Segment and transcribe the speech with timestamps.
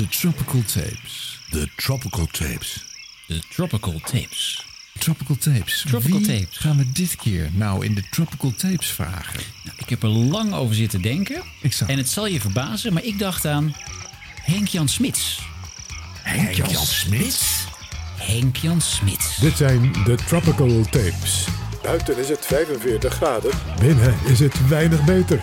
[0.00, 1.38] De Tropical Tapes.
[1.50, 2.84] De Tropical Tapes.
[3.26, 4.64] De Tropical Tapes.
[4.98, 5.84] Tropical Tapes.
[5.88, 6.56] Tropical Wie Tapes.
[6.56, 9.40] gaan we dit keer nou in de Tropical Tapes vragen?
[9.64, 11.42] Nou, ik heb er lang over zitten denken.
[11.60, 13.74] Ik zag- En het zal je verbazen, maar ik dacht aan
[14.42, 15.38] Henk-Jan Smits.
[16.22, 17.64] Henk-Jan Smits?
[18.16, 19.36] Henk-Jan Smits.
[19.36, 21.44] Dit zijn de Tropical Tapes.
[21.82, 25.40] Buiten is het 45 graden, binnen is het weinig beter.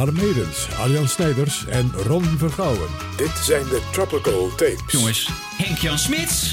[0.00, 2.88] Harm Edens, Arjan Snijders en Ron Vergouwen.
[3.16, 4.82] Dit zijn de Tropical Tapes.
[4.86, 6.52] Jongens, Henk-Jan Smits.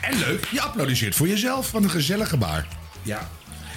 [0.00, 1.70] En leuk, je applaudisseert voor jezelf.
[1.70, 2.66] Wat een gezellige bar.
[3.02, 3.30] Ja.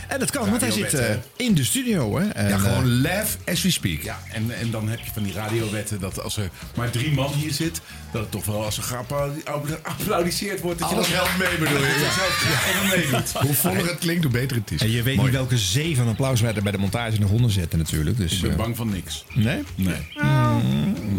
[0.08, 2.18] En dat kan, want hij zit eh, in de studio.
[2.20, 2.28] Hè?
[2.30, 4.02] En, Ja, eh, gewoon laugh as we speak.
[4.02, 7.34] Ja, en, en dan heb je van die radiowetten dat als er maar drie man
[7.34, 11.38] hier zit, dat het toch wel als er geapplaudiseerd wordt, dat je Alles dat helpt
[11.38, 11.88] mee, bedoel je?
[11.88, 13.32] dat je zelf gewoon meedoet.
[13.32, 14.82] Hoe voller het klinkt, hoe beter het is.
[14.82, 15.28] en je weet Mooi.
[15.28, 18.18] niet welke zee van applaus wij er bij de montage nog onder zetten natuurlijk.
[18.18, 19.26] Dus, Ik ben eh, bang van niks.
[19.34, 19.64] nee?
[19.76, 20.08] Nee.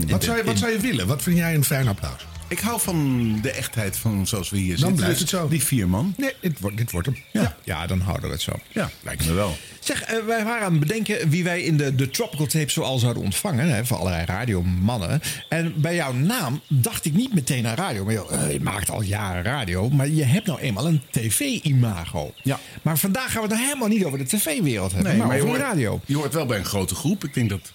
[0.08, 1.06] Wat zou, je, wat zou je willen?
[1.06, 2.26] Wat vind jij een fijn applaus?
[2.48, 4.96] Ik hou van de echtheid van zoals we hier Dan zitten.
[4.96, 5.48] blijft Dus het zo.
[5.48, 6.14] Die vier man.
[6.16, 7.16] Nee, dit wordt, dit wordt hem.
[7.32, 7.56] Ja.
[7.64, 8.52] ja, dan houden we het zo.
[8.72, 9.56] Ja, lijkt me wel.
[9.80, 12.98] Zeg, eh, wij waren aan het bedenken wie wij in de, de Tropical Tapes zoal
[12.98, 13.70] zouden ontvangen.
[13.74, 15.20] Hè, voor allerlei radiomannen.
[15.48, 18.04] En bij jouw naam dacht ik niet meteen aan radio.
[18.04, 19.88] Maar joh, eh, je maakt al jaren radio.
[19.90, 22.32] Maar je hebt nou eenmaal een tv-imago.
[22.42, 22.60] Ja.
[22.82, 25.16] Maar vandaag gaan we het nou helemaal niet over de tv-wereld hebben.
[25.16, 26.00] maar, je over de hoort- radio.
[26.06, 27.24] Je hoort wel bij een grote groep.
[27.24, 27.72] Ik denk dat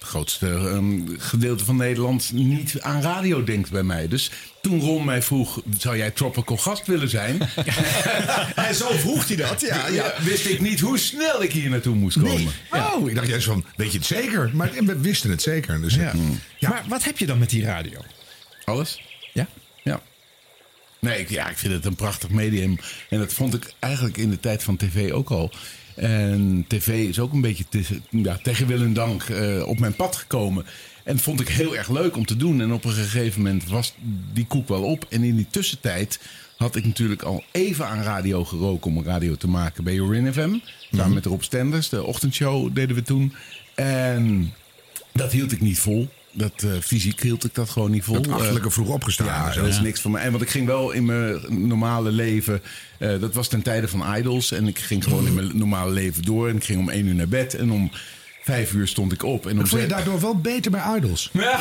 [0.00, 4.08] het grootste ehm, gedeelte van Nederland niet aan radio denkt bij mij.
[4.08, 4.30] Dus
[4.62, 7.38] toen Ron mij vroeg, zou jij tropical gast willen zijn?
[8.54, 9.88] En zo vroeg hij dat, ja.
[9.88, 12.52] ja, wist ik niet hoe snel ik hier naartoe moest komen.
[12.72, 12.82] Nee.
[12.82, 14.50] Oh, ik dacht juist van, weet je het zeker?
[14.54, 15.80] Maar we wisten het zeker.
[15.80, 16.12] Dus, Ja.
[16.58, 16.68] ja.
[16.68, 18.00] Maar wat heb je dan met die radio?
[18.64, 19.00] Alles?
[19.32, 19.46] Ja?
[19.82, 20.00] Ja.
[20.98, 22.78] Nee, ik, ja, ik vind het een prachtig medium.
[23.08, 25.52] En dat vond ik eigenlijk in de tijd van tv ook al.
[25.94, 29.94] En tv is ook een beetje te- ja, tegen wil en dank eh, op mijn
[29.94, 30.64] pad gekomen.
[31.04, 32.60] En dat vond ik heel erg leuk om te doen.
[32.60, 33.94] En op een gegeven moment was
[34.32, 35.06] die koek wel op.
[35.08, 36.20] En in die tussentijd
[36.56, 40.32] had ik natuurlijk al even aan radio geroken om een radio te maken bij Jorin
[40.32, 40.54] FM.
[40.92, 43.34] Samen met Rob Stenders, de ochtendshow deden we toen.
[43.74, 44.52] En
[45.12, 46.08] dat hield ik niet vol.
[46.32, 48.14] Dat, eh, fysiek hield ik dat gewoon niet vol.
[48.14, 49.26] Dat Eh, achterlijke vroeg opgestaan.
[49.26, 50.22] ja, dat is niks voor mij.
[50.22, 52.62] En want ik ging wel in mijn normale leven.
[52.98, 54.52] eh, dat was ten tijde van Idols.
[54.52, 56.48] En ik ging gewoon in mijn normale leven door.
[56.48, 57.54] En ik ging om één uur naar bed.
[57.54, 57.90] En om
[58.42, 59.46] vijf uur stond ik op.
[59.46, 61.30] En om vond je daardoor wel beter bij Idols.
[61.32, 61.60] Ja.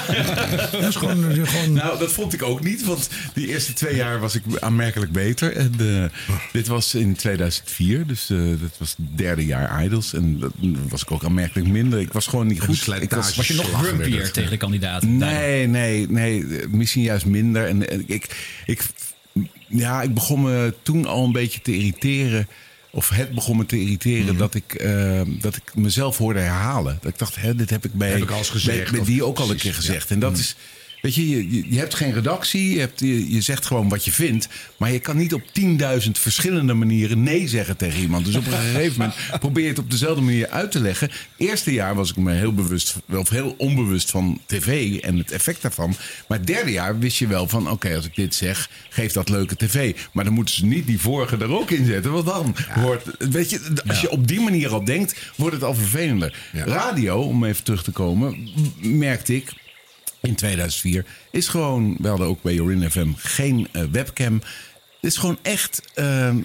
[0.72, 1.32] Dat is gewoon...
[1.32, 2.84] eh, gewoon Nou, dat vond ik ook niet.
[2.86, 5.56] Want die eerste twee jaar was ik aanmerkelijk beter.
[5.56, 6.04] En eh,
[6.52, 8.08] dit was in 2004.
[8.08, 10.14] Dus eh, dat was het derde jaar Idols.
[10.14, 10.52] En dat
[10.90, 12.00] was ik ook aanmerkelijk minder.
[12.00, 12.88] Ik was gewoon niet goed.
[13.02, 15.18] Ik was, Was je nog grumpier tegen de kandidaten?
[15.18, 16.46] Nee, nee, nee.
[16.70, 17.68] Misschien juist minder.
[17.68, 18.36] En, en ik,
[18.66, 18.86] ik,
[19.68, 22.48] ja, ik begon me toen al een beetje te irriteren.
[22.92, 24.38] Of het begon me te irriteren Mhm.
[24.38, 26.98] dat, ik, eh, dat ik mezelf hoorde herhalen.
[27.02, 28.28] Dat ik dacht, hè, dit heb ik bij, Heb ik
[28.66, 30.10] bij, bij die ook al een keer gezegd.
[30.10, 30.16] ja.
[30.16, 30.24] Mhm.
[30.26, 30.56] En dat is.
[31.02, 34.48] Weet je, je, hebt geen redactie, je, hebt, je, je zegt gewoon wat je vindt.
[34.78, 38.26] Maar je kan niet op 10.000 verschillende manieren nee zeggen tegen iemand.
[38.26, 41.12] Dus op een gegeven moment probeer je het op dezelfde manier uit te leggen.
[41.38, 45.62] Eerste jaar was ik me heel bewust, of heel onbewust van tv en het effect
[45.62, 45.96] daarvan.
[46.28, 49.30] Maar het derde jaar wist je wel van, oké, als ik dit zeg, geeft dat
[49.30, 49.96] leuke tv.
[50.12, 52.12] Maar dan moeten ze niet die vorige er ook in zetten.
[52.12, 55.76] Want dan wordt, weet je, als je op die manier al denkt, wordt het al
[55.76, 56.36] vervelender.
[56.54, 56.66] Ja.
[56.66, 58.50] Radio, om even terug te komen,
[58.80, 59.54] merkte ik
[60.22, 64.42] in 2004 is gewoon, we hadden ook bij Jorin FM geen eh, webcam.
[65.02, 66.36] Het is gewoon echt, eh, eh,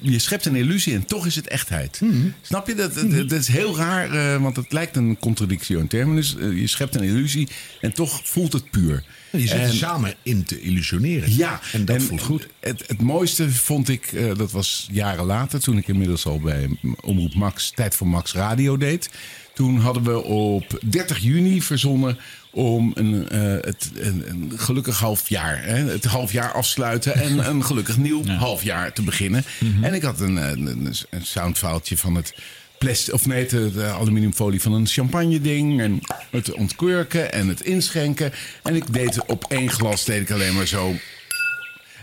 [0.00, 2.00] je schept een illusie en toch is het echtheid.
[2.42, 2.74] Snap je?
[2.74, 6.36] Dat, dat, dat is heel raar, eh, want het lijkt een contradictio in terminus.
[6.38, 7.48] Je schept een illusie
[7.80, 9.04] en toch voelt het puur.
[9.30, 11.36] je zit En- samen in te illusioneren.
[11.36, 12.46] ja, En dat voelt goed.
[12.60, 16.68] Het, het mooiste vond ik, dat was jaren later, toen ik inmiddels al bij
[17.00, 19.10] Omroep Max, Tijd voor Max Radio deed.
[19.54, 22.18] Toen hadden we op 30 juni verzonnen
[22.50, 27.96] om een, eh, het, een, een gelukkig halfjaar, hè, het halfjaar afsluiten en een gelukkig
[27.96, 29.44] nieuw halfjaar te beginnen.
[29.80, 32.34] En ik had een, een, een, een soundfaaltje van het
[32.78, 35.80] plastic, of nee, de, de aluminiumfolie van een champagne ding.
[35.80, 36.00] En
[36.30, 38.32] het ontkurken en het inschenken.
[38.62, 40.94] En ik deed op één glas deed ik alleen maar zo.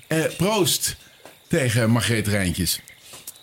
[0.08, 0.96] Eh, proost
[1.48, 2.80] tegen Margreet Rijntjes.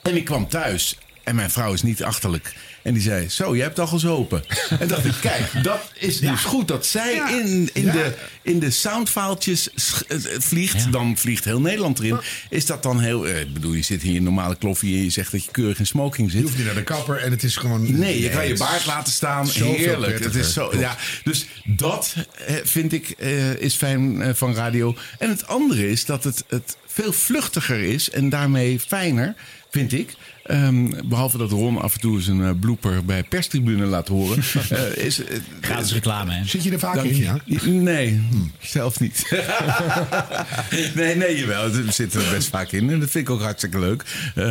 [0.03, 2.55] En ik kwam thuis en mijn vrouw is niet achterlijk.
[2.85, 4.45] En die zei, zo, je hebt al gezopen.
[4.81, 8.71] en dacht ik, kijk, dat is dus goed dat zij in, in, de, in de
[8.71, 10.93] soundfaaltjes sch- eh, vliegt.
[10.93, 12.19] Dan vliegt heel Nederland erin.
[12.51, 13.27] Is dat dan heel...
[13.27, 15.79] eh, Ik bedoel, je zit hier in normale kloffie en je zegt dat je keurig
[15.79, 16.43] in smoking Je zit.
[16.43, 17.99] hoeft niet naar de kapper en het is gewoon...
[17.99, 19.49] Nee, je kan je baard laten staan.
[19.49, 20.25] Heerlijk.
[20.25, 20.83] Het is zo, Klopt.
[20.85, 22.15] ja, dus dat
[22.47, 24.97] eh, vind ik eh, is fijn van radio.
[25.19, 29.35] En het andere is dat het, het veel vluchtiger is en daarmee fijner,
[29.75, 30.15] vind ik.
[30.45, 34.43] Ehm, behalve dat Ron af en toe eens een eh, blooper bij perstribune laat horen.
[34.69, 36.45] eh, is, eh, Gratis reclame, hè?
[36.45, 37.37] Zit je er vaak Dank in, ja?
[37.65, 38.21] Nee,
[38.61, 39.27] zelf niet.
[40.95, 41.71] nee, nee, jawel.
[41.71, 42.91] We zitten er best vaak in.
[42.91, 44.05] En dat vind ik ook hartstikke leuk.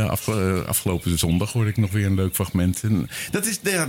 [0.08, 2.81] Afge- afgelopen zondag hoorde ik nog weer een leuk fragment.
[2.84, 3.60] En dat is...
[3.64, 3.86] Ja,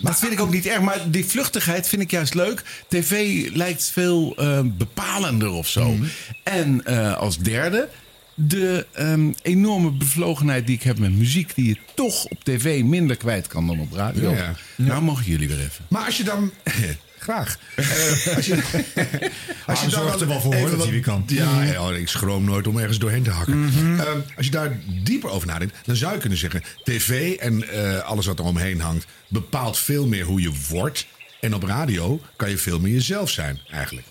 [0.00, 0.80] dat- vind ik ook niet erg.
[0.80, 2.62] Maar die vluchtigheid vind ik juist leuk.
[2.88, 5.96] TV lijkt veel bepalender of zo.
[6.42, 7.88] En eh, als derde...
[8.34, 11.54] De ehm, enorme bevlogenheid die ik heb met muziek...
[11.54, 14.30] die je toch op tv minder kwijt kan dan op radio.
[14.30, 14.54] Ja, ja.
[14.76, 15.84] Nou mogen jullie weer even.
[15.88, 16.50] Maar als je dan...
[17.22, 17.58] Graag.
[17.74, 17.86] Eh,
[18.36, 18.54] als je,
[19.66, 21.22] als Harm zorgt er wel voor, hoor, dat hij weer kan.
[21.26, 23.70] Ja, ja, ik schroom nooit om ergens doorheen te hakken.
[23.98, 24.06] Eh,
[24.36, 26.62] als je daar dieper over nadenkt, dan zou je kunnen zeggen...
[26.82, 29.06] tv en eh, alles wat er omheen hangt...
[29.28, 31.06] bepaalt veel meer hoe je wordt.
[31.40, 34.06] En op radio kan je veel meer jezelf zijn, eigenlijk.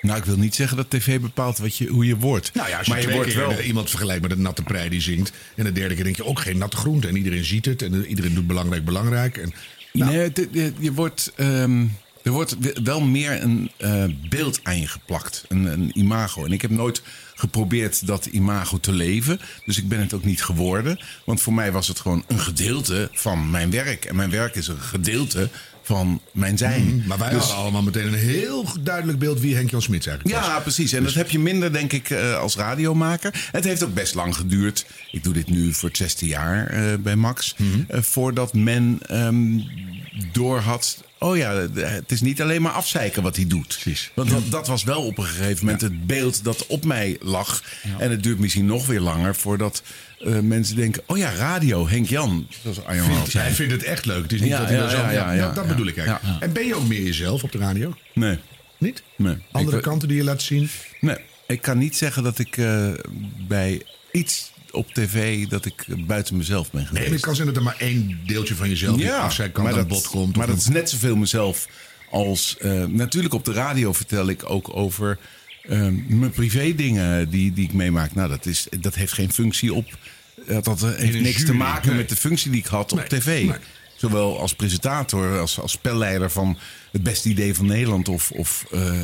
[0.00, 2.50] Nou, ik wil niet zeggen dat tv bepaalt wat je, hoe je wordt.
[2.54, 3.60] Nou ja, als je, maar je wordt wel.
[3.60, 5.32] iemand vergelijkt met een natte prei die zingt...
[5.54, 7.08] en de derde keer denk je ook geen natte groente.
[7.08, 9.36] En iedereen ziet het en iedereen doet belangrijk belangrijk.
[9.36, 9.52] En,
[9.92, 11.32] nou, Nee, je wordt.
[11.36, 11.84] ehm,
[12.22, 16.44] er wordt wel meer een eh, beeld aan je geplakt, een, een imago.
[16.44, 17.02] En ik heb nooit
[17.34, 19.40] geprobeerd dat imago te leven.
[19.64, 21.00] Dus ik ben het ook niet geworden.
[21.24, 24.04] Want voor mij was het gewoon een gedeelte van mijn werk.
[24.04, 25.48] En mijn werk is een gedeelte
[25.86, 27.04] van mijn zijn.
[27.06, 29.40] maar wij Dus- hadden allemaal meteen een heel duidelijk beeld...
[29.40, 30.46] wie Henk-Jan Smits eigenlijk was.
[30.46, 30.92] Ja, precies.
[30.92, 33.48] En dat heb je minder, denk ik, eh, als radiomaker.
[33.52, 34.86] Het heeft ook best lang geduurd.
[35.10, 37.56] Ik doe dit nu voor het zesde jaar eh, bij Max.
[37.88, 39.58] eh, voordat men ehm
[40.32, 41.04] door had.
[41.18, 43.66] Oh ja, het is niet alleen maar afzeiken wat hij doet.
[43.80, 44.10] Precies.
[44.14, 47.62] Want dat, dat was wel op een gegeven moment het beeld dat op mij lag.
[47.98, 49.82] En het duurt misschien nog weer langer voordat
[50.18, 52.46] eh, mensen denken: oh ja, radio, Henk Jan.
[52.62, 54.22] Zoals Arjan al Hij vindt het echt leuk.
[54.22, 54.96] Het is niet Ja, dat hij ja, zo...
[54.96, 55.70] ja, ja, ja, dat ja.
[55.70, 56.42] bedoel ik eigenlijk.
[56.42, 57.94] En ben je ook meer jezelf op de radio?
[58.14, 58.38] Nee,
[58.78, 59.02] Niet?
[59.16, 59.36] nee.
[59.52, 60.68] Andere Ik- kanten die je laat zien?
[61.00, 61.16] Nee,
[61.46, 62.88] ik kan niet zeggen dat ik eh,
[63.48, 63.82] bij
[64.12, 67.04] iets op tv dat ik buiten mezelf ben Nee, geweest.
[67.06, 68.96] maar het kan zijn dat er maar één deeltje van jezelf...
[68.96, 70.36] die afzijkant aan bod komt.
[70.36, 71.68] Maar dat is net zoveel mezelf
[72.10, 72.56] als...
[72.58, 75.18] eh, natuurlijk op de radio vertel ik ook over
[75.68, 78.14] eh, mijn privé dingen die, die ik meemaak.
[78.14, 79.86] Nou, dat, is, dat heeft geen functie op...
[80.46, 81.96] Dat, dat heeft niks te maken nee.
[81.96, 83.26] met de functie die ik had op tv.
[83.26, 83.52] nee.
[83.96, 86.58] Zowel als presentator, als, als spelleider van
[86.92, 88.08] het beste idee van Nederland.
[88.08, 89.00] Of, of eh,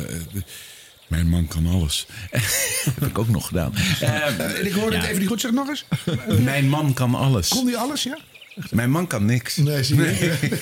[1.07, 2.05] mijn man kan alles.
[2.99, 3.73] heb ik ook nog gedaan.
[3.99, 5.41] Eh, En ik hoorde het even niet goed.
[5.41, 5.85] Zeg nog eens.
[6.39, 7.47] mijn man kan alles.
[7.47, 8.17] Kon die alles, ja?
[8.69, 9.55] Mijn man kan niks.
[9.55, 10.37] Nee, zie je.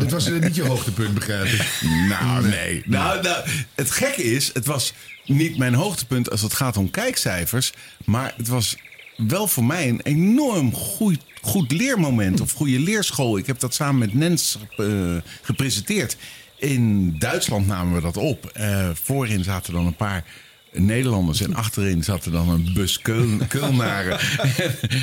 [0.00, 1.80] Dit was eh, niet je hoogtepunt, begrijp ik.
[2.08, 2.82] Nou, nee.
[2.86, 4.92] Nou, nou, het gekke is, het was
[5.24, 7.72] niet mijn hoogtepunt als het gaat om kijkcijfers.
[8.04, 8.76] Maar het was
[9.16, 13.38] wel voor mij een enorm goed, goed leermoment of goede leerschool.
[13.38, 16.16] Ik heb dat samen met Nens eh, gepresenteerd.
[16.56, 18.46] In Duitsland namen we dat op.
[18.46, 20.24] Eh, voorin zaten dan een paar
[20.76, 24.18] Nederlanders en achterin zat er dan een bus Keul- Keulnaren.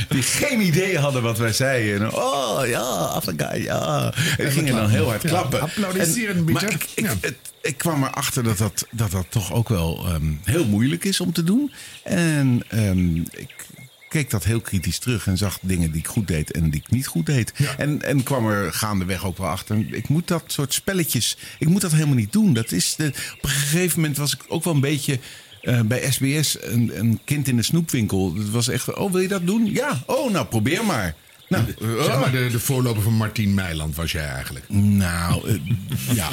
[0.09, 2.01] die geen idee hadden wat wij zeiden.
[2.01, 4.13] En, oh ja, Afrika, ja.
[4.37, 5.61] En die gingen dan heel hard klappen.
[5.61, 6.51] applaudisseren, En-.
[6.51, 7.13] Maar ik, ik, Ja.
[7.21, 11.19] het, ik kwam erachter dat dat, dat dat toch ook wel ehm, heel moeilijk is
[11.19, 11.71] om te doen.
[12.03, 13.65] En ehm, ik
[14.09, 16.91] keek dat heel kritisch terug en zag dingen die ik goed deed en die ik
[16.91, 17.53] niet goed deed.
[17.77, 19.85] En, en kwam er gaandeweg ook wel achter.
[19.91, 22.53] Ik moet dat soort spelletjes, ik moet dat helemaal niet doen.
[22.53, 23.07] Dat is de,
[23.38, 25.19] op een gegeven moment was ik ook wel een beetje
[25.63, 28.34] eh, bij SBS een, een kind in de snoepwinkel.
[28.36, 29.65] Het was echt, oh wil je dat doen?
[29.65, 31.15] Ja, oh nou probeer maar.
[31.50, 31.63] Nou,
[32.03, 34.65] Zeg maar, de, de voorloper van Martien Meiland was jij eigenlijk.
[34.70, 35.55] nou eh,
[36.15, 36.29] ja.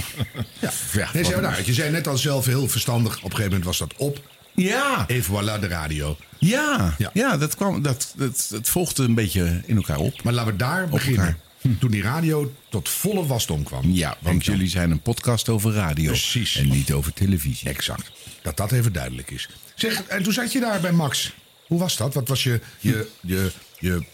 [0.61, 0.71] ja.
[0.93, 3.17] ja Nee, nou, je zei net al zelf heel verstandig.
[3.17, 4.21] Op een gegeven moment was dat op.
[4.55, 5.05] ja.
[5.09, 6.17] En voilà, de radio.
[6.39, 7.11] Ja, Ja.
[7.13, 7.37] ja.
[7.37, 10.23] dat, kwam, dat, dat, dat volgde een beetje in elkaar op.
[10.23, 11.25] Maar laten we daar beginnen.
[11.27, 11.39] elkaar.
[11.79, 13.91] Toen die radio tot volle wasdom kwam.
[13.93, 16.07] Ja, want jullie zijn een podcast over radio.
[16.07, 16.57] Precies.
[16.57, 17.69] En niet over televisie.
[17.69, 18.11] Exact.
[18.43, 19.49] Dat dat even duidelijk is.
[19.75, 21.35] Zeg, en toen zat je daar bij Max.
[21.67, 22.15] Hoe was dat?
[22.15, 24.05] Wat was je, je, je, je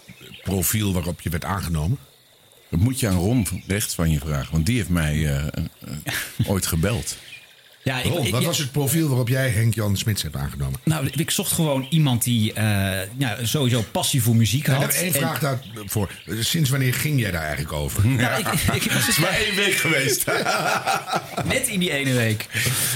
[0.42, 1.98] profiel waarop je werd aangenomen?
[2.68, 4.52] Dat moet je aan Ron rechts van je vragen.
[4.52, 5.52] Want die heeft mij eh, eh,
[6.46, 7.16] ooit gebeld.
[7.86, 10.80] Ja, ik, Ron, ik- wat was het profiel waarop jij Henk-Jan Smits hebt aangenomen?
[10.84, 12.98] nou, ik zocht gewoon iemand die eh,
[13.42, 14.80] sowieso passie voor muziek Ik had.
[14.82, 15.38] heb één En- vraag
[15.74, 16.10] daarvoor.
[16.40, 18.06] Sinds wanneer ging jij daar eigenlijk over?
[18.06, 20.24] Nou, ik, ik, ik was Maar één week geweest.
[21.54, 22.46] net in die ene week.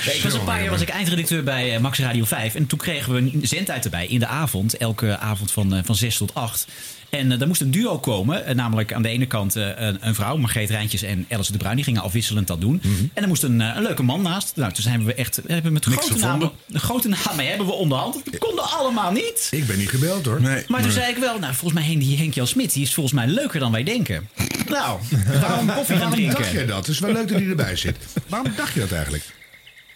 [0.06, 2.54] Nee, ik was een paar jaar was ik eindredacteur bij eh, Max Radio 5.
[2.54, 4.76] En toen kregen we een zendtijd erbij in de avond.
[4.76, 6.66] Elke avond van, eh, van 6 tot 8.
[7.10, 8.44] En eh, daar moest een duo komen.
[8.44, 11.58] eh, namelijk aan de ene kant eh, een, een vrouw, Margreet Rijntjes en Alice de
[11.58, 11.76] Bruin.
[11.76, 12.82] Die gingen afwisselend dat doen.
[13.14, 14.52] En er moest een, een leuke man naast.
[14.56, 16.50] Nou, toen zijn we echt we hebben met Niks grote gevonden.
[16.68, 18.14] namen, grote namen hebben we onderhand.
[18.24, 19.48] Dat konden allemaal niet.
[19.50, 20.40] Ik ben niet gebeld hoor.
[20.40, 20.64] Nee.
[20.68, 23.14] Maar toen zei ik wel, nou, volgens mij Henk- die Henk-Jan Smit, die is volgens
[23.14, 24.28] mij leuker dan wij denken.
[24.68, 24.98] Nou,
[25.40, 26.52] waarom koffie gaan Waarom dacht drinken?
[26.52, 26.76] jij dat?
[26.78, 27.96] Het is wel leuk dat hij erbij zit.
[28.26, 29.24] Waarom dacht je dat eigenlijk?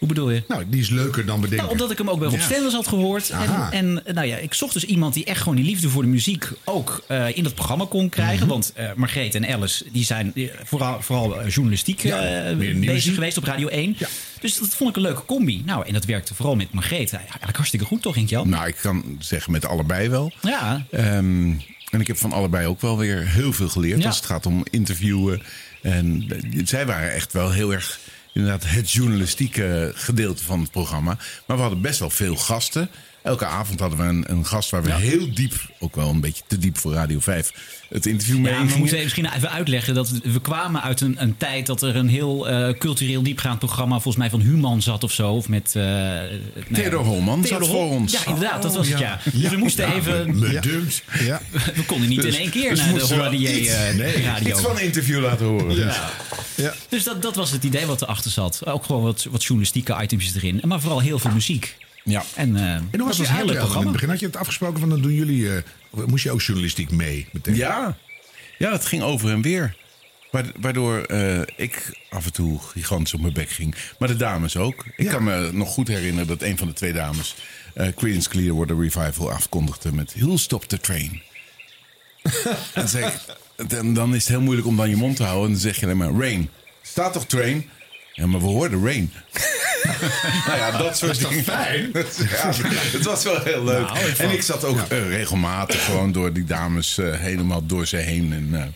[0.04, 0.42] Hoe bedoel je?
[0.48, 1.56] Nou, die is leuker dan bedenken.
[1.66, 2.44] Nou, omdat ik hem ook bij Rob Ja.
[2.44, 3.30] Stenders had gehoord.
[3.30, 3.70] En, Aha.
[3.72, 6.48] en nou ja, ik zocht dus iemand die echt gewoon die liefde voor de muziek
[6.64, 8.38] ook eh, in het programma kon krijgen.
[8.38, 8.48] Mhm.
[8.48, 13.44] Want eh Margreet en Alice die zijn eh, vooral, vooral journalistiek Ja, bezig geweest op
[13.44, 13.94] Radio 1.
[13.98, 14.08] Ja.
[14.40, 15.62] Dus dat vond ik een leuke combi.
[15.64, 17.12] Nou, en dat werkte vooral met Margreet.
[17.12, 18.48] Eigenlijk hartstikke goed toch, Jan?
[18.48, 20.32] Nou, ik kan zeggen met allebei wel.
[20.40, 21.50] Ja, Ehm,
[21.90, 24.64] en ik heb van allebei ook wel weer heel veel geleerd als het gaat om
[24.70, 25.42] interviewen.
[25.82, 26.26] En
[26.64, 27.98] zij waren echt wel heel erg
[28.34, 31.18] inderdaad het journalistieke gedeelte van het programma.
[31.46, 32.90] Maar we hadden best wel veel gasten.
[33.24, 36.42] Elke avond hadden we een, een gast waar we heel diep, ook wel een beetje
[36.46, 37.52] te diep voor Radio 5,
[37.88, 41.36] het interview mee Ja, we moeten misschien even uitleggen dat we kwamen uit een, een
[41.36, 45.12] tijd dat er een heel eh, cultureel diepgaand programma volgens mij van Human zat of
[45.12, 45.32] zo.
[45.32, 45.70] Of met.
[45.74, 46.30] nou ja,
[46.72, 48.12] Theodor Holman zat voor ons.
[48.12, 49.20] Ja, inderdaad, dat was het ja.
[49.32, 50.38] Dus we moesten even.
[50.38, 51.02] Me dumpt.
[51.20, 51.40] Ja.
[51.74, 54.48] We konden niet Dus- in één keer dus naar de Holladier iets- eh, nee, radio.
[54.50, 55.76] Iets van een interview laten horen.
[55.76, 56.10] Ja.
[56.54, 56.74] Ja.
[56.88, 58.66] Dus dat, dat was het idee wat erachter zat.
[58.66, 60.60] Ook gewoon wat, wat journalistieke items erin.
[60.64, 61.76] Maar vooral heel veel muziek.
[62.04, 62.22] Ja.
[62.34, 63.90] En, eh En hoe was heel leuk uitbreiding in het programma.
[63.92, 64.08] begin?
[64.08, 65.54] Had je het afgesproken van dan doen jullie...
[65.56, 65.62] eh,
[66.06, 67.54] moest je ook journalistiek mee meteen?
[67.56, 67.96] Ja,
[68.58, 69.76] ja dat ging over en weer.
[70.30, 73.74] Wa- Waardoor eh, ik af en toe gigantisch op mijn bek ging.
[73.98, 74.84] Maar de dames ook.
[74.96, 75.12] Ik Ja.
[75.12, 77.34] kan me nog goed herinneren dat een van de twee dames...
[77.74, 80.14] eh Creedence Clearwater Revival afkondigde met...
[80.18, 81.22] Who'll stop the train?
[82.74, 83.24] en zeg
[83.66, 85.46] dan, dan is het heel moeilijk om dan je mond te houden.
[85.46, 86.48] En dan zeg je alleen maar Rain.
[86.82, 87.68] Staat toch train?
[88.12, 89.12] Ja, maar we hoorden Rain.
[90.46, 91.44] nou ja, dat soort dingen.
[91.44, 91.90] fijn?
[91.92, 92.52] Ja,
[92.92, 93.86] het was wel heel leuk.
[93.86, 97.86] Nou, ik en ik zat ook eh, regelmatig gewoon door die dames eh, helemaal door
[97.86, 98.32] ze heen.
[98.32, 98.66] En eh,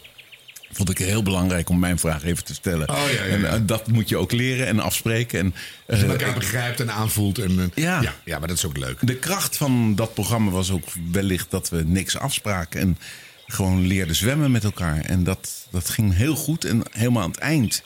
[0.72, 2.88] vond ik heel belangrijk om mijn vraag even te stellen.
[2.88, 5.38] Oh, ja, ja, En dat moet je ook leren en afspreken.
[5.38, 5.54] En,
[5.86, 7.38] Dat je elkaar begrijpt en aanvoelt.
[7.38, 8.00] En, Ja.
[8.24, 8.38] ja.
[8.38, 9.06] Maar dat is ook leuk.
[9.06, 12.80] de kracht van dat programma was ook wellicht dat we niks afspraken.
[12.80, 12.98] En
[13.46, 15.00] gewoon leerden zwemmen met elkaar.
[15.00, 16.64] En dat, dat ging heel goed.
[16.64, 17.82] En helemaal aan het eind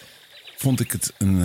[0.57, 1.43] vond ik het een,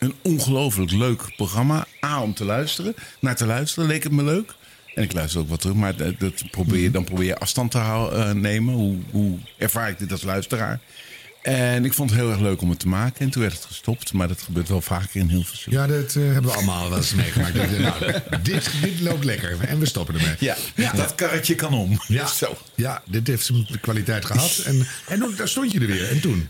[0.00, 1.86] een ongelooflijk leuk programma.
[2.04, 2.94] A, om te luisteren.
[3.20, 4.54] Naar te luisteren leek het me leuk.
[4.94, 5.76] En ik luister ook wat terug.
[5.76, 8.74] Maar dat, dat probeer je, dan probeer je afstand te hou- eh, nemen.
[8.74, 10.80] Hoe, hoe ervaar ik dit als luisteraar?
[11.42, 13.20] En ik vond het heel erg leuk om het te maken.
[13.20, 14.12] En toen werd het gestopt.
[14.12, 16.98] Maar dat gebeurt wel vaker in heel veel Ja, dat eh, hebben we allemaal wel
[16.98, 17.54] eens meegemaakt.
[17.78, 19.58] Nou, dit, dit loopt lekker.
[19.60, 20.34] En we stoppen ermee.
[20.74, 22.00] Ja, dat karretje kan om.
[22.08, 22.56] Ja, Zo.
[22.74, 24.62] ja dit heeft zijn kwaliteit gehad.
[24.64, 26.08] En, en toen, daar stond je er weer.
[26.10, 26.48] En toen?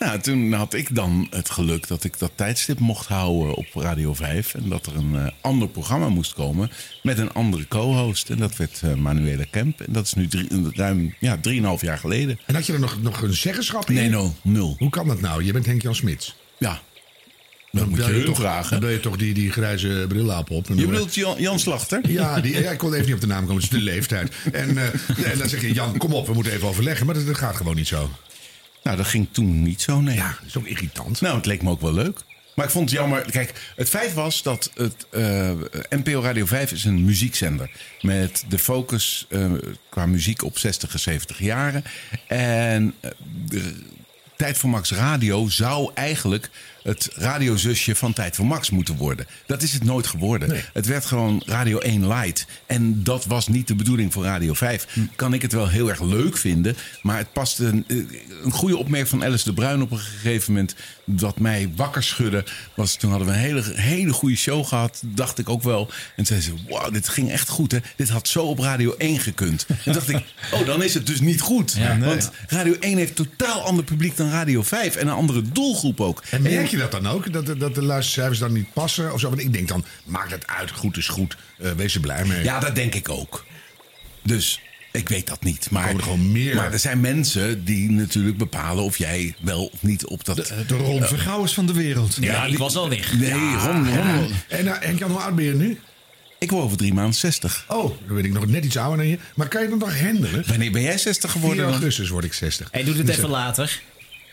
[0.00, 4.14] Nou, toen had ik dan het geluk dat ik dat tijdstip mocht houden op Radio
[4.14, 4.54] 5.
[4.54, 6.70] En dat er een eh, ander programma moest komen
[7.02, 8.30] met een andere co-host.
[8.30, 9.80] En dat werd eh, Manuela Kemp.
[9.80, 12.38] En dat is nu drie, ruim ja, drieënhalf jaar geleden.
[12.46, 13.94] En had je er nog, nog een zeggenschap in?
[13.94, 14.74] Nee, no, nul.
[14.78, 15.44] Hoe kan dat nou?
[15.44, 16.36] Je bent Henk-Jan Smits.
[16.58, 16.80] Ja,
[17.72, 18.70] dat moet je hun toch, vragen.
[18.70, 20.68] Dan bel je toch die, die grijze brillaap op.
[20.68, 22.00] Je dan- bedoelt Jan, Jan Slachter?
[22.10, 23.62] Ja, die, ja, ik kon even niet op de naam komen.
[23.62, 24.32] Het is de leeftijd.
[24.52, 27.06] En, eh, en dan zeg je, Jan, kom op, we moeten even overleggen.
[27.06, 28.10] Maar dat, dat gaat gewoon niet zo.
[28.82, 30.16] Nou, dat ging toen niet zo, nee.
[30.16, 31.20] Ja, dat is ook irritant.
[31.20, 32.20] Nou, het leek me ook wel leuk.
[32.54, 33.30] Maar ik vond het jammer.
[33.30, 35.50] Kijk, het feit was dat het eh,
[35.88, 37.70] NPO Radio 5 is een muziekzender.
[38.00, 39.52] Met de focus eh,
[39.88, 41.84] qua muziek op 60 en 70 jaren.
[42.26, 43.10] En eh,
[43.46, 43.74] de
[44.40, 46.50] Tijd voor Max Radio zou eigenlijk
[46.82, 49.26] het radiozusje van Tijd voor Max moeten worden.
[49.46, 50.48] Dat is het nooit geworden.
[50.48, 50.64] Nee.
[50.72, 52.46] Het werd gewoon Radio 1 Light.
[52.66, 54.86] En dat was niet de bedoeling voor Radio 5.
[55.16, 56.76] Kan ik het wel heel erg leuk vinden.
[57.02, 57.96] Maar het past een, eh,
[58.44, 60.74] een goede opmerking van Alice de Bruin op een gegeven moment.
[61.04, 62.44] Dat mij wakker schudde.
[62.74, 65.02] Was, toen hadden we een hele, hele goede show gehad.
[65.04, 65.90] Dacht ik ook wel.
[66.16, 67.72] En zei ze: Wow, dit ging echt goed.
[67.72, 67.78] Hè?
[67.96, 69.66] Dit had zo op Radio 1 gekund.
[69.84, 70.22] En dacht ik:
[70.52, 71.76] Oh, dan is het dus niet goed.
[72.00, 74.96] Want Radio 1 heeft totaal ander publiek dan Radio 5.
[74.96, 76.22] En een andere doelgroep ook.
[76.30, 76.42] En
[76.76, 77.32] merk je dat dan ook?
[77.32, 79.12] Dat, de- dat de luistercijfers dan niet passen?
[79.12, 79.28] Of zo?
[79.28, 80.70] Want ik denk dan, maakt het uit.
[80.70, 81.36] Goed is goed.
[81.58, 82.42] Eh, wees er blij mee.
[82.44, 83.44] Ja, dat denk ik ook.
[84.22, 84.60] Dus
[84.92, 85.70] ik weet dat niet.
[85.70, 86.54] Maar, komen er gewoon meer.
[86.54, 90.36] maar er zijn mensen die natuurlijk bepalen of jij wel of niet op dat.
[90.36, 92.16] De, de Ron Vergouwens van de wereld.
[92.20, 93.12] Ja, ik was al weg.
[93.18, 95.78] nee, Ron, Ron- En, uh, en Jan, hoe oud ben je nu?
[96.38, 97.64] Ik word over drie maanden 60.
[97.68, 99.18] Oh, dan ben ik nog net iets ouder dan je.
[99.34, 100.44] Maar kan je dan nog handelen?
[100.46, 101.64] Wanneer ben jij 60 4 geworden?
[101.64, 101.72] dan?
[101.74, 102.68] augustus word ik 60.
[102.70, 103.80] Hij doet het Dus, even eh, later.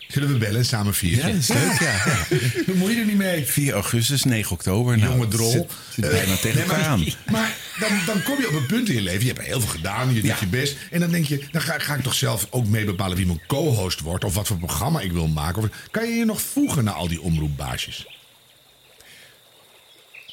[0.08, 1.28] Zullen we bellen en samen vieren?
[1.28, 2.04] Ja, dat is leuk, ja.
[2.68, 3.46] Dan moet je er niet mee.
[3.46, 4.98] 4 augustus, 9 oktober.
[4.98, 5.52] Nou, Jonge drol.
[5.52, 7.06] Zit, zit bijna Eh, tegen nee, elkaar aan.
[7.32, 9.26] Maar dan, dan kom je op een punt in je leven.
[9.26, 10.08] Je hebt heel veel gedaan.
[10.08, 10.38] Je doet Ja.
[10.40, 10.76] je best.
[10.92, 13.42] En dan denk je, dan ga, ga ik toch zelf ook mee bepalen wie mijn
[13.48, 14.24] co-host wordt.
[14.24, 15.62] Of wat voor programma ik wil maken.
[15.62, 18.08] Of, kan je je nog voegen naar al die omroepbaasjes?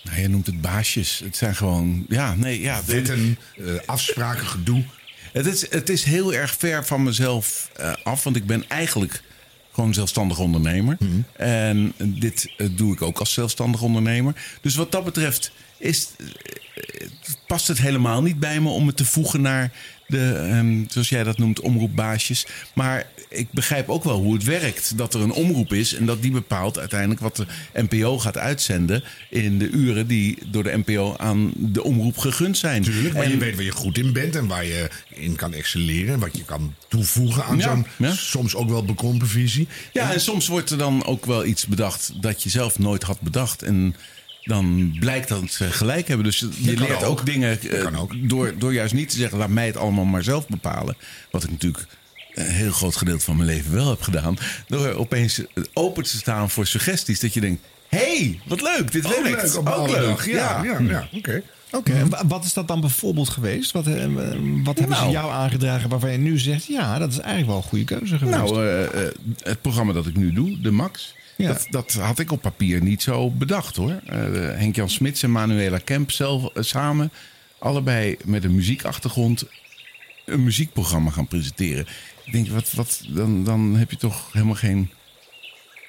[0.02, 1.20] Nou, je noemt het baasjes.
[1.24, 2.06] Het zijn gewoon.
[2.08, 2.80] Ja, nee, ja.
[2.86, 4.84] Wetten, eh, afspraken, gedoe.
[5.32, 9.22] Het is, het is heel erg ver van mezelf eh, af, want ik ben eigenlijk
[9.74, 10.96] gewoon zelfstandig ondernemer.
[11.32, 14.34] En dit eh, doe ik ook als zelfstandig ondernemer.
[14.60, 17.08] Dus wat dat betreft is, eh,
[17.46, 19.72] past het helemaal niet bij me om me te voegen naar
[20.06, 22.46] De, ehm, zoals jij dat noemt, omroepbaasjes.
[22.74, 24.98] Maar ik begrijp ook wel hoe het werkt.
[24.98, 29.02] Dat er een omroep is en dat die bepaalt uiteindelijk wat de NPO gaat uitzenden.
[29.30, 32.82] in de uren die door de NPO aan de omroep gegund zijn.
[32.82, 35.52] Tuurlijk, maar En- je weet waar je goed in bent en waar je in kan
[35.52, 36.18] excelleren.
[36.18, 38.12] Wat je kan toevoegen aan Ja, zo'n ja.
[38.14, 39.68] soms ook wel bekrompen visie.
[39.92, 43.20] Ja, en soms wordt er dan ook wel iets bedacht dat je zelf nooit had
[43.20, 43.62] bedacht.
[43.62, 43.94] En
[44.44, 46.26] dan blijkt dat ze gelijk hebben.
[46.26, 47.10] Dus je leert ook.
[47.10, 48.28] ook, dingen eh, ook.
[48.28, 50.96] Door, door juist niet te zeggen, laat mij het allemaal maar zelf bepalen.
[51.30, 51.86] Wat ik natuurlijk
[52.34, 54.36] een heel groot gedeelte van mijn leven wel heb gedaan.
[54.68, 55.40] Door opeens
[55.72, 57.20] open te staan voor suggesties.
[57.20, 59.42] Dat je denkt, hé, hey, wat leuk, dit Ook werkt.
[59.42, 60.20] leuk op Ook leuk.
[60.20, 61.42] Ja, ja, ja, oké.
[61.70, 63.72] Oké, en wa- wat is dat dan bijvoorbeeld geweest?
[63.72, 64.04] Wat, eh,
[64.64, 65.12] wat hebben ze Nou.
[65.12, 66.64] jou aangedragen waarvan je nu zegt...
[66.66, 68.36] ja, dat is eigenlijk wel een goede keuze geweest?
[68.38, 71.14] Nou, eh, eh, het programma dat ik nu doe, de Max.
[71.36, 71.48] Ja.
[71.48, 74.00] Dat, dat had ik op papier niet zo bedacht hoor.
[74.06, 77.10] Eh, Henk-Jan Smits en Manuela Kemp zelf eh, samen.
[77.58, 79.44] Allebei met een muziekachtergrond.
[80.24, 81.86] Een muziekprogramma gaan presenteren.
[82.24, 84.90] Ik denk, wat, wat, dan, dan heb je toch helemaal geen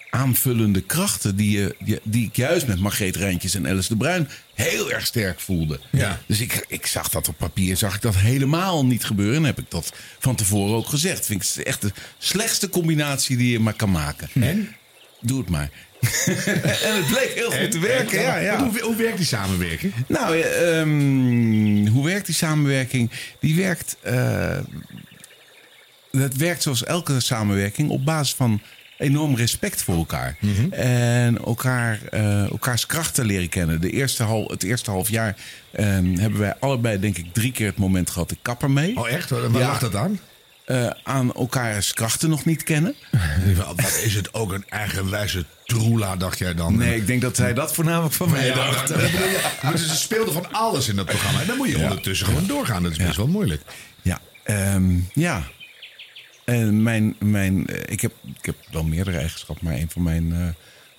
[0.10, 1.36] aanvullende krachten.
[1.36, 5.06] Die, je, die, die ik juist met Margreet Rijntjes en Alice de Bruin heel erg
[5.06, 5.80] sterk voelde.
[5.92, 6.20] Ja.
[6.26, 9.36] Dus ik, ik zag dat op papier, zag ik dat helemaal niet gebeuren.
[9.36, 11.26] En heb ik dat van tevoren ook gezegd.
[11.26, 14.30] Vind ik het echt de slechtste combinatie die je maar kan maken.
[14.34, 14.76] En?
[15.26, 15.70] Doe het maar.
[16.88, 18.22] en het bleek heel goed te werken.
[18.22, 18.64] Ja, ja.
[18.64, 19.94] Hoe, hoe werkt die samenwerking?
[20.08, 23.12] Nou, eh, ehm, hoe werkt die samenwerking?
[23.40, 24.58] Die werkt, eh,
[26.12, 28.62] dat werkt zoals elke samenwerking op basis van
[28.98, 30.38] enorm respect voor elkaar.
[30.72, 33.82] En elkaar, eh, elkaars krachten leren kennen.
[33.82, 35.36] De eerste hal, het eerste half jaar
[35.72, 38.32] ehm, hebben wij allebei denk ik drie keer het moment gehad...
[38.32, 38.98] ik kap ermee.
[38.98, 39.30] Oh, echt?
[39.30, 39.60] Waar Ja.
[39.68, 40.20] lag dat aan?
[40.66, 42.96] Eh, aan elkaars krachten nog niet kennen.
[43.66, 46.78] Wat is het ook een eigenwijze troela, dacht jij dan?
[46.78, 48.90] Nee, ik denk dat zij dat voornamelijk van mij Ja, dacht.
[49.64, 51.42] Maar ze speelden van alles in dat programma.
[51.42, 52.84] En dan moet je ondertussen gewoon doorgaan.
[52.84, 53.62] Dat is best wel moeilijk.
[54.02, 55.44] Ja, ehm, ja.
[56.46, 60.34] En mijn, mijn, eh, ik, heb, ik heb wel meerdere eigenschappen, maar een van mijn
[60.34, 60.48] eh,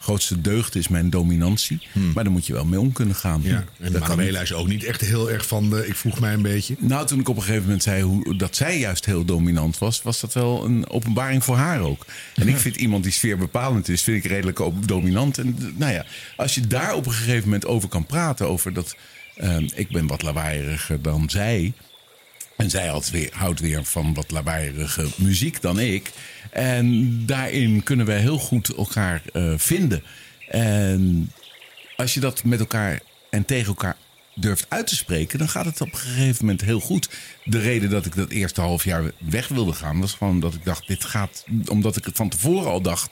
[0.06, 1.80] grootste deugden is mijn dominantie.
[2.14, 3.40] Maar daar moet je wel mee om kunnen gaan.
[3.40, 3.50] Hmm.
[3.50, 3.64] Ja.
[3.80, 5.86] En Dat kan Manuela is ook niet echt heel erg van de...
[5.86, 6.76] Ik vroeg mij een beetje.
[6.78, 10.02] Nou, toen ik op een gegeven moment zei hoe, dat zij juist heel dominant was,
[10.02, 12.06] was dat wel een openbaring voor haar ook.
[12.34, 15.38] En ik vind iemand die sfeerbepalend is, vind ik redelijk dominant.
[15.38, 16.04] En nou ja,
[16.36, 18.96] als je daar op een gegeven moment over kan praten, over dat
[19.36, 21.72] ehm, ik ben wat lawaaieriger dan zij.
[22.56, 26.10] En zij houdt weer, houdt weer van wat lawaaierige muziek dan ik.
[26.56, 30.02] En daarin kunnen wij heel goed elkaar eh, vinden.
[30.48, 31.32] En
[31.96, 33.96] als je dat met elkaar en tegen elkaar
[34.34, 37.08] durft uit te spreken, dan gaat het op een gegeven moment heel goed.
[37.44, 40.64] De reden dat ik dat eerste half jaar weg wilde gaan, was gewoon dat ik
[40.64, 41.44] dacht: dit gaat.
[41.66, 43.10] Omdat ik het van tevoren al dacht: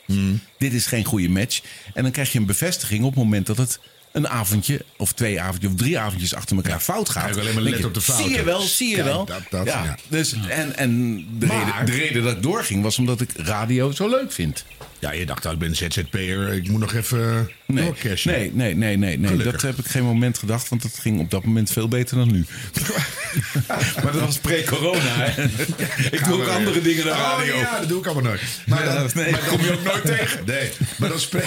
[0.59, 1.62] dit is geen goede match.
[1.94, 3.80] En dan krijg je een bevestiging op het moment dat het
[4.14, 7.38] een avondje, of twee avondjes, of drie avondjes achter elkaar fout gaat.
[7.38, 8.44] Alleen maar denk op de je, Zie je fouten.
[8.44, 9.24] wel, zie je Kijk, wel.
[9.24, 9.96] dat- dat, ja, ja.
[10.09, 13.90] Dus, en en de, Maar- reden, de reden dat ik doorging was omdat ik radio
[13.92, 14.64] zo leuk vind.
[14.98, 16.53] Ja, je dacht, nou, ik ben ZZP'er.
[16.53, 18.33] Ik moet nog even Nee, doorcashen.
[18.33, 19.29] nee, nee, nee, nee, nee.
[19.31, 19.53] Gelukkig.
[19.53, 22.33] dat heb ik geen moment gedacht, want dat ging op dat moment veel beter dan
[22.33, 22.44] nu.
[24.03, 25.00] maar dat was pre-corona.
[25.05, 25.42] hè.
[26.11, 27.57] ik doe ook andere dingen dan Oh, radio.
[27.57, 28.40] ja, dat doe ik allemaal nooit.
[28.66, 30.40] Maar Ja, dan, nee, maar dan kom je ook nooit tegen.
[30.46, 31.46] Nee, maar dan spreek,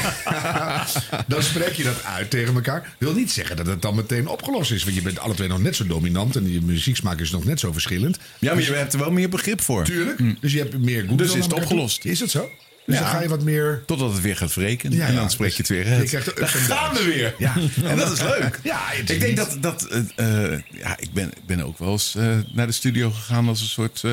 [1.28, 2.96] dan spreek je dat uit tegen elkaar.
[3.00, 4.84] Wil niet zeggen dat het dan meteen opgelost is.
[4.84, 6.36] Want je bent alle twee nog net zo dominant.
[6.36, 8.18] En je muzieksmaak is nog net zo verschillend.
[8.40, 9.84] Ja, maar je hebt er wel meer begrip voor.
[9.84, 10.42] Tuurlijk.
[10.42, 12.06] Dus je hebt meer goed Dus is het opgelost.
[12.06, 12.50] Is het zo?
[12.86, 13.02] Dus Ja.
[13.02, 13.84] dan ga je wat meer...
[13.86, 14.92] Totdat het weer gaat wreken.
[14.92, 16.26] Ja, en dan ja, spreek je het weer dus uit.
[16.26, 17.36] je en gaan we weer.
[17.38, 17.54] Ja.
[17.90, 18.60] En dat is leuk.
[18.64, 19.58] Ja, ik denk niet- dat...
[19.62, 23.12] dat eh, eh, ja, ik, ben, ik ben ook wel eens eh, naar de studio
[23.12, 24.04] gegaan als een soort...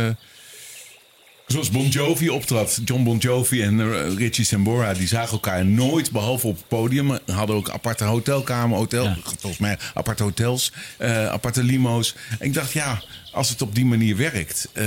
[1.47, 2.81] Zoals Bon Jovi optrad.
[2.85, 7.19] John Bon Jovi en eh, Richie Sambora, die zagen elkaar nooit behalve op het podium.
[7.27, 9.17] Hadden ook aparte hotelkamer, hotel, Ja.
[9.25, 12.15] volgens mij aparte hotels, eh, aparte limo's.
[12.39, 13.03] En ik dacht, ja,
[13.33, 14.69] als het op die manier werkt.
[14.73, 14.87] eh,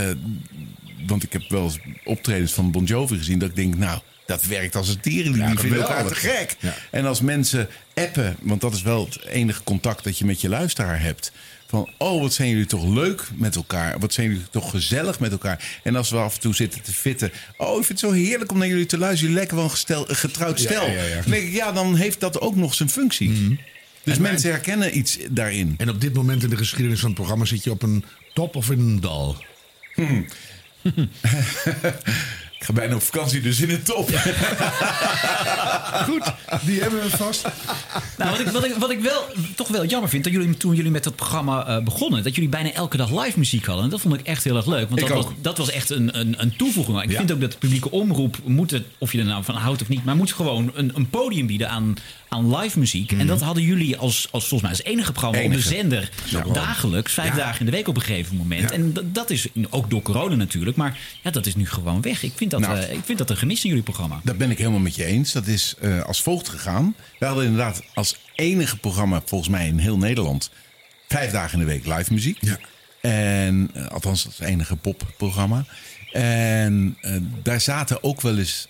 [1.07, 4.43] want ik heb wel eens optredens van Bon Jovi gezien, dat ik denk, nou, dat
[4.43, 5.41] werkt als een tierenlier.
[5.43, 6.55] Ja, die vinden elkaar te gek.
[6.59, 6.73] Ja.
[6.91, 10.49] En als mensen appen, want dat is wel het enige contact dat je met je
[10.49, 11.31] luisteraar hebt.
[11.67, 13.99] Van, oh, wat zijn jullie toch leuk met elkaar.
[13.99, 15.79] Wat zijn jullie toch gezellig met elkaar.
[15.83, 17.31] En als we af en toe zitten te fitten.
[17.57, 19.23] Oh, ik vind het zo heerlijk om naar jullie te luisteren.
[19.23, 20.89] Jullie lekker wel een gestel, een getrouwd Ja, stel.
[20.89, 21.21] ja, ja.
[21.21, 23.59] Dan denk ik, ja, dan heeft dat ook nog zijn functie.
[24.03, 25.75] Dus mensen herkennen iets daarin.
[25.77, 28.55] En op dit moment in de geschiedenis van het programma zit je op een top
[28.55, 29.37] of in een dal.
[32.59, 34.09] Ik ga bijna op vakantie, dus in het top.
[36.09, 36.23] Goed,
[36.61, 37.47] die hebben we vast.
[38.17, 39.23] Nou, wat ik, wat, ik, wat ik wel
[39.55, 42.49] toch wel jammer vind, dat jullie toen jullie met dat programma eh, begonnen, dat jullie
[42.49, 43.83] bijna elke dag live muziek hadden.
[43.83, 44.89] En dat vond ik echt heel erg leuk.
[44.89, 47.01] Want dat was, dat was echt een, een, een toevoeging.
[47.01, 47.17] Ik Ja.
[47.17, 49.87] vind ook dat de publieke omroep moet het, of je er nou van houdt of
[49.87, 51.95] niet, maar moet gewoon een, een podium bieden aan,
[52.29, 53.11] aan live muziek.
[53.11, 56.09] En dat hadden jullie als, als volgens mij als enige programma op de zender
[56.53, 58.71] dagelijks, vijf dagen in de week op een gegeven moment.
[58.71, 62.23] En dat, dat is ook door corona natuurlijk, maar ja, dat is nu gewoon weg.
[62.23, 62.79] Ik vind dat, Nou.
[62.79, 64.19] eh, ik vind dat een gemis in jullie programma.
[64.23, 65.31] Dat ben ik helemaal met je eens.
[65.31, 66.95] Dat is eh, als volgt gegaan.
[67.19, 70.49] We hadden inderdaad als enige programma, volgens mij in heel Nederland,
[71.07, 72.37] vijf dagen in de week live muziek.
[72.41, 72.57] Ja.
[73.01, 75.65] En eh, althans, dat is het enige popprogramma.
[76.11, 78.67] En eh, daar zaten ook wel eens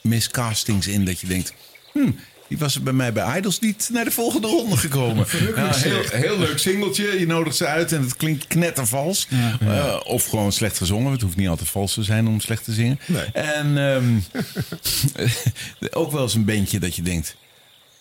[0.00, 1.54] miscastings in dat je denkt.
[1.92, 2.16] Hmm,
[2.54, 5.26] die was er bij mij bij Idols niet naar de volgende ronde gekomen.
[5.74, 7.18] Heel, heel leuk singeltje.
[7.18, 9.28] Je nodigt ze uit en het klinkt knettervals.
[9.60, 11.12] Eh, of gewoon slecht gezongen.
[11.12, 13.00] Het hoeft niet altijd vals te zijn om slecht te zingen.
[13.06, 13.24] Nee.
[13.32, 14.18] En ehm,
[16.00, 17.36] ook wel eens een bandje dat je denkt...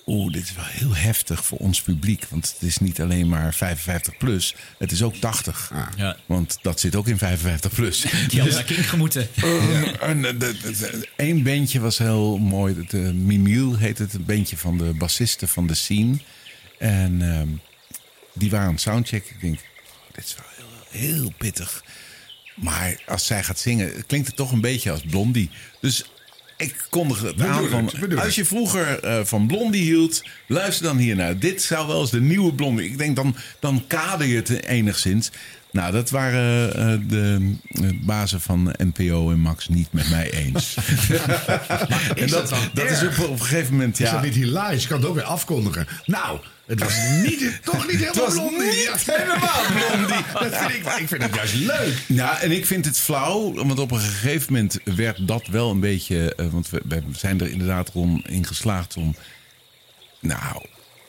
[0.06, 2.26] Oeh, dit is wel heel heftig voor ons publiek.
[2.30, 4.56] Want het is niet alleen maar 55 plus.
[4.78, 5.72] Het is ook 80.
[5.96, 6.18] Ja.
[6.26, 8.02] Want dat zit ook in 55 plus.
[8.02, 9.28] Die hadden naar King gemoeten.
[11.16, 12.76] Eén bandje was heel mooi.
[12.76, 14.14] Het, eh, Mimiel heet het.
[14.14, 16.18] Een bandje van de bassisten van de scene.
[16.80, 17.50] En ehm,
[18.34, 19.26] die waren aan het soundcheck.
[19.30, 19.60] Ik denk,
[20.12, 21.84] dit is wel heel, heel pittig.
[22.56, 25.50] Maar als zij gaat zingen, klinkt het toch een beetje als Blondie.
[25.80, 26.06] Dus
[26.64, 27.90] ik kondig het aan van...
[28.00, 31.40] het, Als je vroeger eh, van Blondie hield, luister dan hiernaar.
[31.40, 32.86] Dit zou wel eens de nieuwe Blondie...
[32.86, 35.32] Ik denk, dan, dan kader je het enigszins.
[35.72, 40.78] Nou, dat waren eh, de eh, bazen van NPO en Max niet met mij eens.
[42.16, 44.00] en dat, dat is op, op een gegeven moment...
[44.00, 44.82] Is Ja, dat niet hilarisch?
[44.82, 45.88] Je kan het ook weer afkondigen.
[46.06, 48.66] Nou, het was niet, toch niet helemaal was blondie.
[48.68, 49.14] niet Ja.
[49.16, 49.62] helemaal
[49.98, 50.26] blondie.
[50.50, 51.94] Dat vind ik, ik vind het juist leuk.
[52.08, 55.80] Ja, en ik vind het flauw, want op een gegeven moment werd dat wel een
[55.80, 56.36] beetje.
[56.36, 59.16] eh, want we, we zijn er inderdaad om in geslaagd om.
[60.20, 60.66] Nou,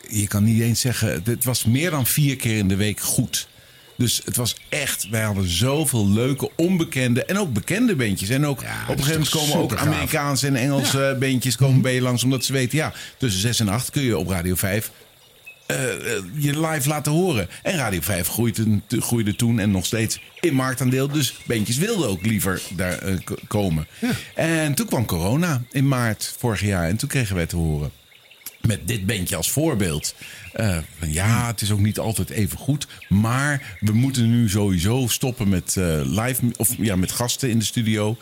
[0.09, 1.23] je kan niet eens zeggen.
[1.25, 3.49] Het was meer dan vier keer in de week goed.
[3.97, 8.29] Dus het was echt, wij hadden zoveel leuke, onbekende en ook bekende bandjes.
[8.29, 9.75] En ook Ja, op een gegeven moment komen ook.
[9.77, 12.25] Amerikaanse en Engelse bandjes komen bij je langs.
[12.25, 14.91] Omdat ze weten, ja, tussen 6 en 8 kun je op Radio 5
[15.67, 17.49] eh, eh, je live laten horen.
[17.63, 21.09] En Radio 5 groeide, groeide toen en nog steeds in marktaandeel.
[21.09, 23.15] Dus bandjes wilden ook liever daar eh,
[23.49, 23.87] komen.
[24.35, 26.89] En toen kwam corona in maart vorig jaar.
[26.89, 27.91] En toen kregen wij te horen.
[28.61, 30.15] Met dit bandje als voorbeeld.
[31.07, 32.87] ja, het is ook niet altijd even goed.
[33.09, 38.17] Maar we moeten nu sowieso stoppen met live of ja, met gasten in de studio.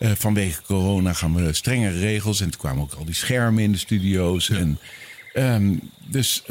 [0.00, 2.40] Vanwege corona gaan we strengere regels.
[2.40, 4.50] En toen kwamen ook al die schermen in de studio's.
[4.50, 4.78] En,
[5.32, 5.74] ehm,
[6.06, 6.42] dus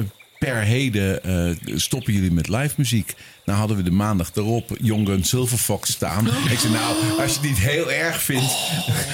[0.43, 3.13] per heden eh, stoppen jullie met live muziek.
[3.45, 6.27] Nou hadden we de maandag erop Young Gun Silver Fox staan.
[6.27, 8.53] Ik zei, nou, als je het niet heel erg vindt,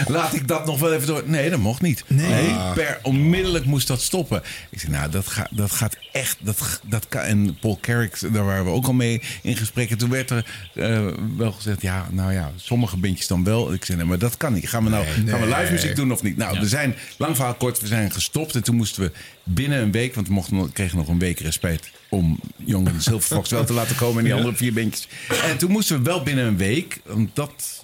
[0.08, 1.24] laat ik dat nog wel even door.
[1.26, 2.04] Nee, dat mocht niet.
[2.08, 4.42] Nee, per onmiddellijk moest dat stoppen.
[4.70, 6.38] Ik zei, nou, dat, gaat dat gaat echt.
[6.42, 7.22] Dat, dat kan.
[7.22, 9.90] En Paul Carrick, daar waren we ook al mee in gesprek.
[9.90, 13.74] En toen werd er eh, wel gezegd, ja, nou ja, sommige bandjes dan wel.
[13.74, 14.70] Ik zei, nee, maar dat kan niet.
[14.70, 16.38] Gaan we nou gaan we live muziek doen of niet?
[16.38, 18.56] Nou, we zijn, lang verhaal kort, we zijn gestopt.
[18.56, 19.12] En toen moesten we
[19.44, 23.36] binnen een week, want we mochten, kregen nog een week respect om Young en Silver
[23.36, 25.08] Fox wel te laten komen en die andere vier bandjes.
[25.44, 27.84] En toen moesten we wel binnen een week, want dat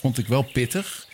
[0.00, 1.08] vond ik wel pittig.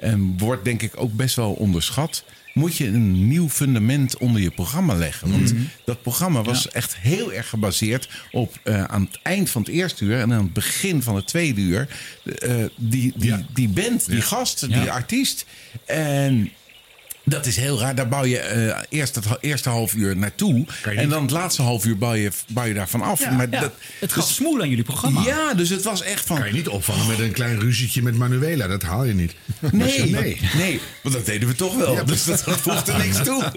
[0.00, 2.24] En wordt denk ik ook best wel onderschat.
[2.54, 5.30] Moet je een nieuw fundament onder je programma leggen.
[5.30, 9.70] Want dat programma was echt heel erg gebaseerd op eh, aan het eind van het
[9.70, 11.88] eerste uur en aan het begin van het tweede uur.
[12.38, 13.42] eh, die, die, Ja.
[13.54, 15.46] die band, die gast, die artiest.
[15.86, 16.50] En
[17.28, 17.94] dat is heel raar.
[17.94, 20.64] Daar bouw je eh, eerst het eerste half uur naartoe.
[20.96, 23.30] En dan het laatste half uur bouw je, bouw je daarvan af.
[23.30, 25.22] maar Ja, dat, het gaf smoel aan jullie programma.
[25.24, 26.36] ja, dus het was echt van.
[26.38, 28.66] Kan je niet opvangen met een klein ruzietje met Manuela.
[28.66, 29.34] Dat haal je niet.
[29.72, 30.40] Nee, nee.
[30.56, 32.04] nee, want dat deden we toch wel.
[32.04, 33.42] dus dat voegde niks toe.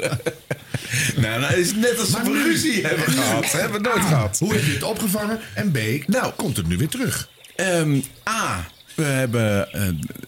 [1.16, 3.52] nou, nou is het net als we Maar een nu- ruzie hebben gehad.
[3.52, 4.40] Hebben we nooit A, gehad.
[4.40, 5.40] Hoe heb je het opgevangen?
[5.54, 7.30] En B, nou komt het nu weer terug.
[7.56, 9.88] Ehm, A, we hebben eh,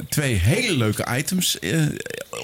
[0.10, 1.82] twee hele leuke items eh,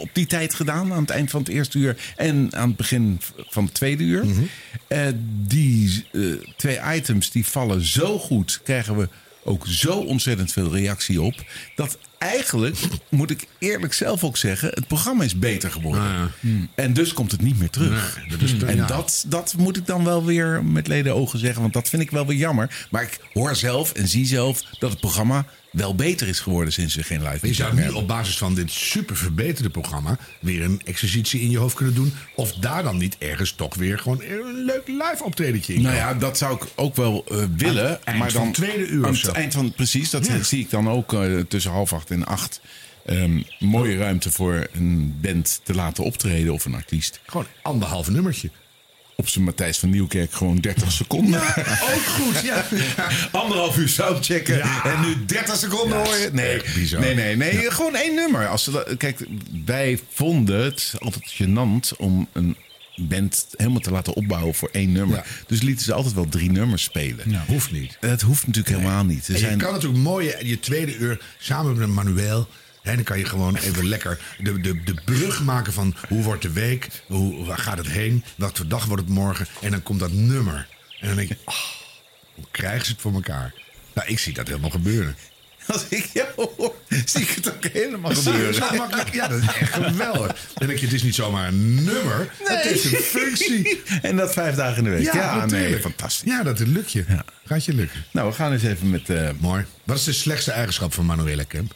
[0.02, 0.94] op die tijd gedaan.
[0.94, 4.26] Aan het eind van het eerste uur en aan het begin van het tweede uur.
[4.88, 5.08] Eh,
[5.48, 6.06] die
[6.58, 9.10] twee items die vallen zo goed, krijgen we
[9.44, 11.34] ook zo ontzettend veel reactie op.
[11.76, 12.78] Dat eigenlijk,
[13.10, 16.02] moet ik eerlijk zelf ook zeggen, het programma is beter geworden.
[16.04, 16.30] Ah, ja.
[16.40, 16.70] Hmm.
[16.76, 18.18] En dus komt het niet meer terug.
[18.18, 21.40] Nee, dat is de- en dat, dat moet ik dan wel weer met leden ogen
[21.40, 22.88] zeggen, want dat vind ik wel weer jammer.
[22.92, 26.96] Maar ik hoor zelf en zie zelf dat het programma wel beter is geworden sinds
[26.96, 30.82] we geen live Je zou nu op basis van dit super verbeterde programma weer een
[30.86, 32.14] exercitie in je hoofd kunnen doen.
[32.36, 35.82] Of daar dan niet ergens toch weer gewoon een leuk live optredentje in.
[35.82, 37.84] Nou ja, dat zou ik ook wel eh, willen.
[37.86, 39.32] Aan het eind maar van dan, tweede uur Aan het zo.
[39.32, 40.44] eind van, precies, dat Ja.
[40.44, 42.62] zie ik dan ook eh, tussen half acht en acht.
[43.06, 47.20] Ehm, mooie ruimte voor een band te laten optreden of een artiest.
[47.26, 48.50] Gewoon anderhalf nummertje.
[49.20, 51.42] Op zijn Matthijs van Nieuwkerk gewoon 30 seconden.
[51.94, 52.66] Ook goed, ja.
[53.42, 54.86] Anderhalf uur soundchecken Ja.
[54.86, 56.30] en nu 30 seconden Ja, hoor je.
[56.32, 57.00] Nee, bizar.
[57.02, 57.72] nee, nee, nee.
[57.72, 58.48] Gewoon één nummer.
[58.48, 59.26] Als ze dat, kijk,
[59.66, 62.58] wij vonden het altijd gênant om een
[62.96, 65.18] band helemaal te laten opbouwen voor één nummer.
[65.18, 65.24] Ja.
[65.48, 67.44] Dus lieten ze altijd wel drie nummers spelen.
[67.48, 67.98] Hoeft niet.
[68.00, 69.28] Dat hoeft natuurlijk helemaal niet.
[69.28, 71.94] Er En zijn, je kan natuurlijk mooi je, je tweede uur samen met een
[72.90, 76.42] Hè, dan kan je gewoon even lekker de, de, de brug maken van hoe wordt
[76.42, 79.48] de week, hoe, waar gaat het heen, wat voor dag wordt het morgen.
[79.62, 80.68] En dan komt dat nummer.
[81.00, 81.56] En dan denk je, oh,
[82.36, 83.54] hoe krijgen ze het voor elkaar?
[83.94, 85.16] Nou, ik zie dat helemaal gebeuren.
[85.68, 86.76] Als ik jou hoor,
[87.06, 88.54] zie ik het ook helemaal gebeuren.
[88.54, 89.14] zo makkelijk.
[89.14, 90.36] Ja, dat is echt geweldig.
[90.54, 93.82] Dan denk je, het is niet zomaar een nummer, het is een functie.
[94.02, 95.14] En dat vijf dagen in de week.
[95.14, 96.32] Ja, nee, fantastisch.
[96.32, 97.06] Ja, dat lukt je.
[97.46, 98.06] Gaat je lukken.
[98.12, 99.10] Nou, we gaan eens even met...
[99.10, 99.66] eh Mooi.
[99.84, 101.74] Wat is de slechtste eigenschap van Manuela Kemp?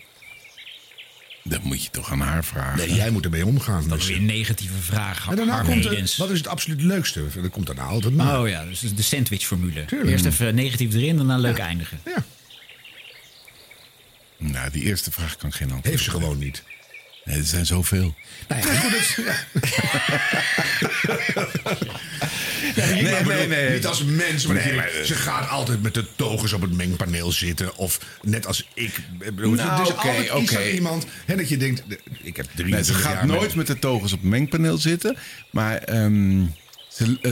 [1.44, 2.78] Dat moet je toch aan haar vragen.
[2.78, 3.82] Nee, jij moet ermee omgaan.
[3.88, 4.02] Dat dus.
[4.02, 5.30] is weer een negatieve vraag.
[5.30, 7.24] En daarna komt er, wat is het absoluut leukste?
[7.42, 8.42] Dat komt daarna altijd na.
[8.42, 9.86] Oh ja, dus de sandwich-formule.
[10.06, 12.00] Eerst even negatief erin, daarna leuk eindigen.
[12.06, 12.24] Ja,
[14.38, 16.64] Nou, die eerste vraag kan ik geen antwoord heeft ze gewoon niet.
[17.26, 18.16] Nee, er zijn zoveel.
[18.48, 19.36] Nou ja, goed, ja.
[22.76, 23.70] Nee, bedoel, nee, nee.
[23.74, 26.74] Niet als mens, maar, Nee, maar- denkt, ze gaat altijd met de togens op het
[26.74, 27.76] mengpaneel zitten.
[27.78, 28.96] Of net als ik.
[29.18, 30.56] Bedoel, Nou, altijd iets oké.
[30.58, 31.06] aan iemand.
[31.26, 31.84] Hè, dat je denkt,
[32.22, 35.18] ik heb drie Nee, ze gaat nooit met de togens op het mengpaneel zitten.
[35.50, 36.48] Maar ehm, eh,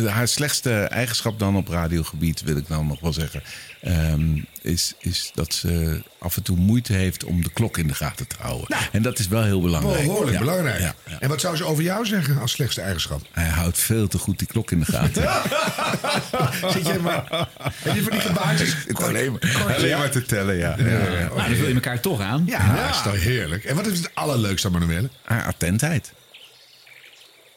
[0.08, 3.43] haar slechtste eigenschap dan op radiogebied, wil ik dan nog wel zeggen...
[3.82, 7.93] ehm, is, is dat ze af en toe moeite heeft om de klok in de
[7.93, 8.78] gaten te houden.
[8.91, 10.04] en dat is wel heel belangrijk.
[10.06, 10.80] Behoorlijk Ja, belangrijk.
[10.80, 11.19] ja, ja.
[11.19, 13.21] En wat zou ze over jou zeggen als slechtste eigenschap?
[13.32, 15.24] Hij houdt veel te goed die klok in de gaten.
[16.74, 17.47] Zit je maar.
[17.62, 18.76] Heb je van die gebaartjes?
[18.93, 20.76] alleen maar, alleen maar te tellen, ja.
[20.78, 21.28] ja, ja.
[21.28, 22.43] Nou, dan vul je elkaar toch aan.
[22.45, 23.63] Ja, dat is toch heerlijk.
[23.63, 25.10] En wat is het allerleukste aan Manuele?
[25.24, 26.12] Haar attentheid.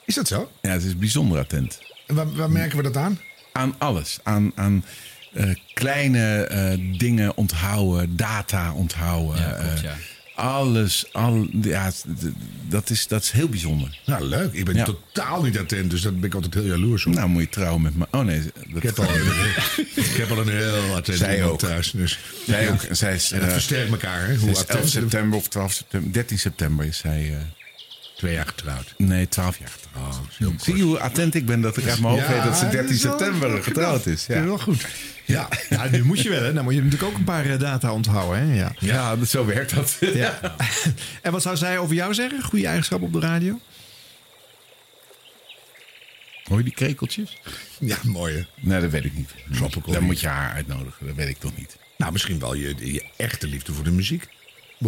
[0.05, 0.51] Is dat zo?
[0.63, 1.79] Ja, ze is bijzonder attent.
[2.07, 3.21] En waar, waar merken we dat aan?
[3.53, 4.19] Aan alles.
[4.23, 4.85] Aan, aan
[5.33, 9.41] eh, kleine eh, dingen onthouden, data onthouden.
[9.43, 9.95] Ja, klopt, eh, ja.
[10.37, 11.91] Alles, al, ja,
[12.69, 13.99] dat, is, dat is heel bijzonder.
[14.07, 14.53] Nou, leuk.
[14.53, 14.85] Ik ben Ja.
[14.85, 17.15] totaal niet attent, dus daar ben ik altijd heel jaloers op.
[17.15, 18.07] Nou, moet je trouwen met me.
[18.11, 19.05] Oh nee, dat, Ik heb al,
[19.95, 21.59] ik heb al een heel attent Zij ook.
[21.59, 21.91] thuis.
[21.91, 22.19] Dus.
[22.47, 22.71] zij Ja.
[22.71, 22.81] ook.
[22.91, 24.27] Zij is, En dat versterkt elkaar.
[24.27, 24.37] Hè?
[24.37, 24.89] Hoe is 11 attent.
[24.91, 26.13] september of 12 september.
[26.13, 27.35] 13 september is zij.
[28.17, 28.95] Twee jaar getrouwd.
[28.97, 30.15] nee, 12 jaar getrouwd.
[30.41, 32.57] Oh, Zie je hoe attent ik ben dat ik uit mijn hoofd Ja, weet dat
[32.57, 34.27] ze 13 dat is wel september getrouwd is.
[34.27, 34.87] Ja, wel goed.
[35.25, 35.49] Ja.
[35.69, 36.53] Ja, nu moet je wel, hè?
[36.53, 38.55] Dan moet je natuurlijk ook een paar eh, data onthouden, hè?
[38.55, 38.73] Ja.
[38.79, 39.97] ja dat, zo werkt dat.
[40.01, 40.57] ja.
[41.23, 42.43] En wat zou zij over jou zeggen?
[42.43, 43.61] Goede eigenschap op de radio?
[46.45, 47.39] Hoor je die krekeltjes?
[47.79, 48.45] ja, mooi hè.
[48.61, 49.31] Nee, dat weet ik niet.
[49.53, 51.07] Tropical Dan moet je haar uitnodigen.
[51.07, 51.77] Dat weet ik toch niet.
[51.97, 54.29] Nou, misschien wel je, je echte liefde voor de muziek.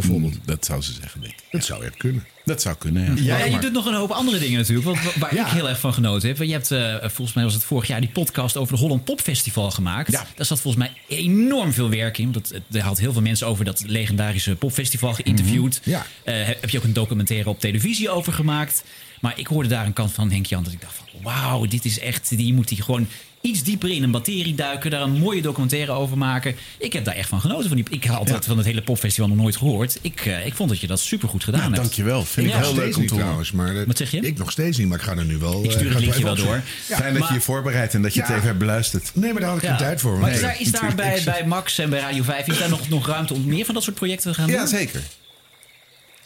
[0.01, 0.35] Bijvoorbeeld.
[0.45, 1.45] Dat zou ze zeggen, denk ik.
[1.51, 2.25] Dat zou echt kunnen.
[2.45, 3.39] Dat zou kunnen, ja.
[3.39, 3.61] Ja, je maar.
[3.61, 4.87] doet nog een hoop andere dingen natuurlijk.
[4.87, 5.47] Wat, waar Ja.
[5.47, 6.37] ik heel erg van genoten heb.
[6.37, 9.05] Want Je hebt, eh, volgens mij was het vorig jaar, die podcast over de Holland
[9.05, 10.13] Pop Festival gemaakt.
[10.13, 10.27] Ja.
[10.35, 12.33] Daar zat volgens mij enorm veel werk in.
[12.33, 15.81] Want het- er had heel veel mensen over dat legendarische popfestival geïnterviewd.
[15.81, 15.91] Mhm.
[15.91, 16.07] Ja.
[16.25, 18.85] Eh, heb je ook een documentaire op televisie over gemaakt.
[19.21, 21.23] Maar ik hoorde daar een kant van Henk Jan dat ik dacht van...
[21.23, 22.37] wauw, dit is echt...
[22.37, 23.07] Die moet die gewoon
[23.41, 24.91] iets dieper in een materie duiken.
[24.91, 26.57] Daar een mooie documentaire over maken.
[26.79, 27.69] Ik heb daar echt van genoten.
[27.69, 29.99] Van die, ik had het van het hele popfestival nog nooit gehoord.
[30.03, 31.83] Ik, eh, ik vond dat je dat supergoed gedaan Nou, hebt.
[31.85, 32.25] dankjewel.
[32.25, 32.59] Vind ik Ja.
[32.59, 33.53] heel Nog leuk steeds om trouwens.
[33.53, 34.21] Maar, eh, Wat zeg je?
[34.21, 35.65] Ik nog steeds niet, maar ik ga er nu wel...
[35.65, 36.63] Ik stuur eh, het ga linkje wel door.
[36.85, 38.27] Fijn dat Maar- je je voorbereidt en dat je Ja.
[38.27, 39.11] het even hebt beluisterd.
[39.15, 39.69] Nee, maar daar had ik Ja.
[39.77, 40.19] geen tijd voor.
[40.19, 40.35] Maar Nee.
[40.35, 43.07] is daar, is daar bij, bij Max en bij Radio 5 is daar nog, nog
[43.07, 44.57] ruimte om meer van dat soort projecten te gaan doen?
[44.57, 45.03] Ja, zeker.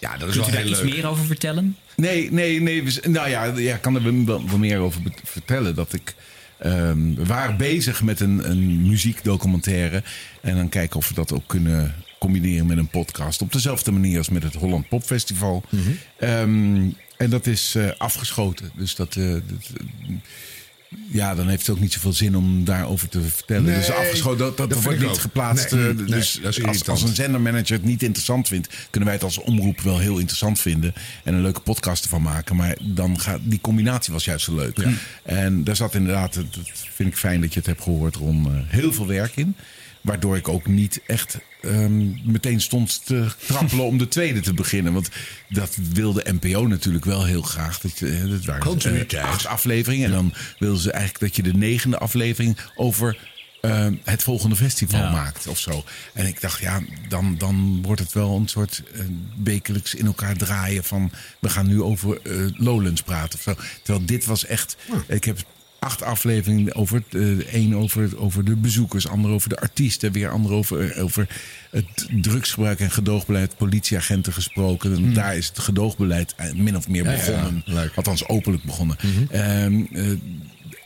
[0.00, 0.92] Ja, dat is Kunt u wel daar iets leuk.
[0.94, 1.76] meer over vertellen?
[1.96, 2.82] Nee, nee, nee.
[2.84, 5.74] we Nou ja, ja, kan er wel, wel meer over vertellen.
[5.74, 6.14] Dat ik.
[6.58, 10.02] ehm, we waren bezig met een, een muziekdocumentaire.
[10.40, 13.42] En dan kijken of we dat ook kunnen combineren met een podcast.
[13.42, 15.64] Op dezelfde manier als met het Holland Pop Festival.
[16.18, 18.70] Ehm, en dat is eh, afgeschoten.
[18.74, 19.16] Dus dat.
[19.16, 19.42] eh, dat,
[19.78, 20.14] eh,
[21.06, 23.64] ja, dan heeft het ook niet zoveel zin om daarover te vertellen.
[23.64, 25.18] Nee, dus afgeschoten, dat, dat, wordt niet ook.
[25.18, 25.70] geplaatst.
[25.70, 29.24] Nee, eh, nee, dus als, als een zendermanager het niet interessant vindt, kunnen wij het
[29.24, 30.94] als omroep wel heel interessant vinden.
[31.24, 32.56] En een leuke podcast ervan maken.
[32.56, 34.86] Maar dan gaat, die combinatie was juist zo leuk.
[35.22, 36.44] En daar zat inderdaad, dat
[36.94, 39.56] vind ik fijn dat je het hebt gehoord, Ron, eh, heel veel werk in.
[40.00, 44.92] Waardoor ik ook niet echt ehm, meteen stond te trappelen om de tweede te beginnen.
[44.92, 45.08] Want
[45.48, 47.80] dat wilde NPO natuurlijk wel heel graag.
[47.80, 50.06] Dat, je, eh, dat waren eh, acht afleveringen.
[50.06, 53.18] En dan wilden ze eigenlijk dat je de negende aflevering over
[53.60, 55.10] eh, het volgende festival Ja.
[55.10, 55.84] maakt of zo.
[56.14, 59.00] En ik dacht, ja, dan, dan wordt het wel een soort eh,
[59.42, 62.20] wekelijks in elkaar draaien van we gaan nu over
[62.56, 63.54] Lowlands praten of zo.
[63.82, 65.38] Terwijl dit was echt, ik heb
[65.80, 70.52] acht afleveringen over, eh één over, over de bezoekers, ander over de artiesten, weer ander
[70.52, 71.28] over, eh, over
[71.70, 74.94] het drugsgebruik en gedoogbeleid, politieagenten gesproken.
[74.96, 77.10] En daar is het gedoogbeleid eh, min of meer Hmm.
[77.12, 77.62] ja, begonnen.
[77.64, 77.92] leuk.
[77.94, 78.96] Althans openlijk begonnen.
[79.30, 80.04] Ehm, eh,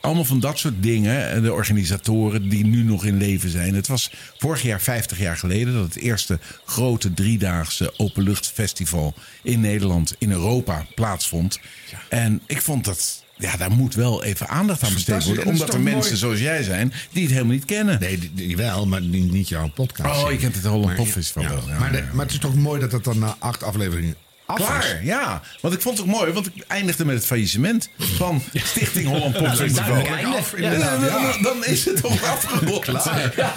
[0.01, 1.29] allemaal van dat soort dingen.
[1.29, 3.75] En De organisatoren die nu nog in leven zijn.
[3.75, 10.15] Het was vorig jaar 50 jaar geleden dat het eerste grote driedaagse openluchtfestival in Nederland,
[10.19, 11.61] in Europa plaatsvond.
[12.09, 13.24] En ik vond dat.
[13.37, 15.45] Ja, daar moet wel even aandacht aan besteed worden.
[15.45, 16.17] Omdat er mensen mooi?
[16.17, 18.01] zoals jij zijn die het helemaal niet kennen.
[18.01, 20.23] Nee, die, die wel, maar niet, niet jouw podcast.
[20.25, 21.63] Oh, je kent het Holland Pop ja, wel.
[21.69, 24.17] Ja, maar, de- maar het is toch mooi dat dat dan na acht afleveringen
[24.47, 24.65] af is?
[24.65, 25.43] Klaar, ja.
[25.61, 29.33] Want ik vond het ook mooi, want ik eindigde met het faillissement van Stichting Holland
[29.39, 30.07] Pop Festival.
[30.37, 30.97] Af, Ja.
[31.43, 32.79] Dan, is het toch afgerond.
[32.85, 33.33] Klaar.
[33.37, 33.55] Ja,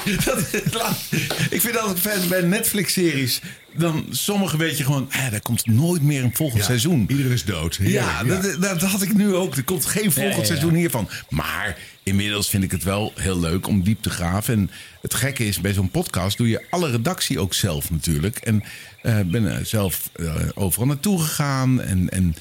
[0.71, 0.95] dat.
[1.49, 3.41] Ik vind altijd fijn bij Netflix-series.
[3.73, 7.05] Dan sommige weet je gewoon, er komt nooit meer een volgend Ja, seizoen.
[7.07, 7.77] Iedereen is dood.
[7.81, 9.55] Ja, Dat, dat had ik nu ook.
[9.55, 11.09] Er komt geen volgend Ja, seizoen hiervan.
[11.29, 14.53] Maar inmiddels vind ik het wel heel leuk om diep te graven.
[14.53, 14.69] En
[15.01, 18.37] het gekke is, bij zo'n podcast doe je alle redactie ook zelf natuurlijk.
[18.37, 18.63] En
[19.01, 21.81] eh ben zelf eh, overal naartoe gegaan.
[21.81, 22.35] En, en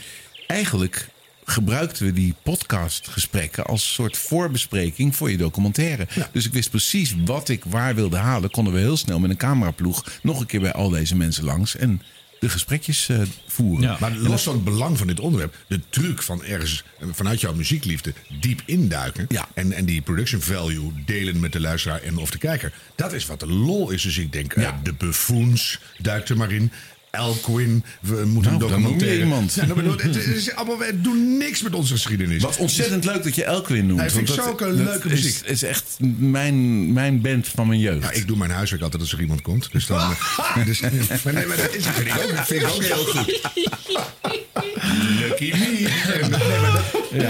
[0.46, 1.08] eigenlijk
[1.46, 6.06] gebruikten we die podcastgesprekken als soort voorbespreking voor je documentaire.
[6.32, 8.50] Dus ik wist precies wat ik waar wilde halen.
[8.50, 11.76] Konden we heel snel met een cameraploeg nog een keer bij al deze mensen langs.
[11.76, 12.02] En
[12.40, 13.88] de gesprekjes eh, voeren.
[13.88, 13.96] Ja.
[14.00, 17.54] Maar los van het belang van dit onderwerp, de truc van ergens eh, vanuit jouw
[17.54, 19.26] muziekliefde diep induiken.
[19.28, 19.48] Ja.
[19.54, 22.72] En, en die production value delen met de luisteraar en of de kijker.
[22.94, 24.02] Dat is wat de lol is.
[24.02, 26.72] Dus ik denk, eh, de buffoons duikt er maar in.
[27.16, 29.18] Elquin, we moeten Nou, een dan noem je documentaire.
[29.22, 29.54] iemand.
[29.54, 32.42] Ja, dan bedoel- het, het is allemaal, het doet niks met onze geschiedenis.
[32.42, 34.00] Wat ontzettend leuk dat je Elkwin noemt.
[34.00, 35.40] Nee, vind ik want zulke leuke muziek.
[35.44, 38.02] is echt mijn, mijn band van mijn jeugd.
[38.02, 39.68] Ja, ik doe mijn huiswerk altijd als er iemand komt.
[39.72, 40.00] Dus dan.
[40.54, 43.04] eh, dus, maar, nee, maar dat is, vind, ik ook, dat vind ik ook heel
[43.04, 43.40] goed.
[45.18, 45.88] Lucky me.
[46.22, 46.82] En, nee, maar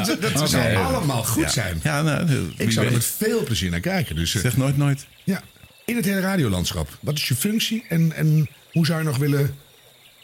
[0.07, 1.81] dat, dat, dat zou allemaal goed zijn.
[1.83, 4.17] Ja, nou, Ik zou er met veel plezier naar kijken.
[4.17, 5.07] Dus, eh, Zeg nooit nooit.
[5.25, 5.43] ja.
[5.85, 9.55] In het hele radiolandschap, wat is je functie en, en hoe zou je nog willen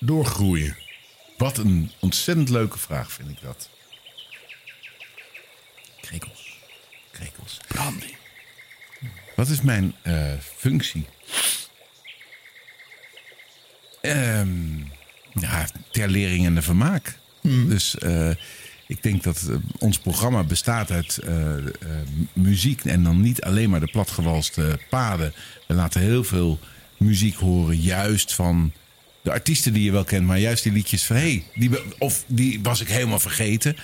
[0.03, 0.77] doorgroeien?
[1.37, 3.69] Wat een ontzettend leuke vraag vind ik dat.
[6.01, 6.59] Krekels.
[7.11, 7.61] Krekels.
[7.69, 8.15] Brandy.
[9.37, 11.07] Wat is mijn eh, functie?
[14.01, 14.79] Ehm,
[15.33, 17.19] ja, ter lering en de vermaak.
[17.41, 18.31] Dus eh,
[18.87, 21.21] ik denk dat eh, ons programma bestaat uit
[22.33, 25.35] muziek en dan niet alleen maar de platgewalste paden.
[25.69, 26.59] We laten heel veel
[26.97, 28.73] muziek horen, juist van
[29.23, 32.61] de artiesten die je wel kent, maar juist die liedjes van hey, die, of die
[32.63, 33.77] was ik helemaal vergeten.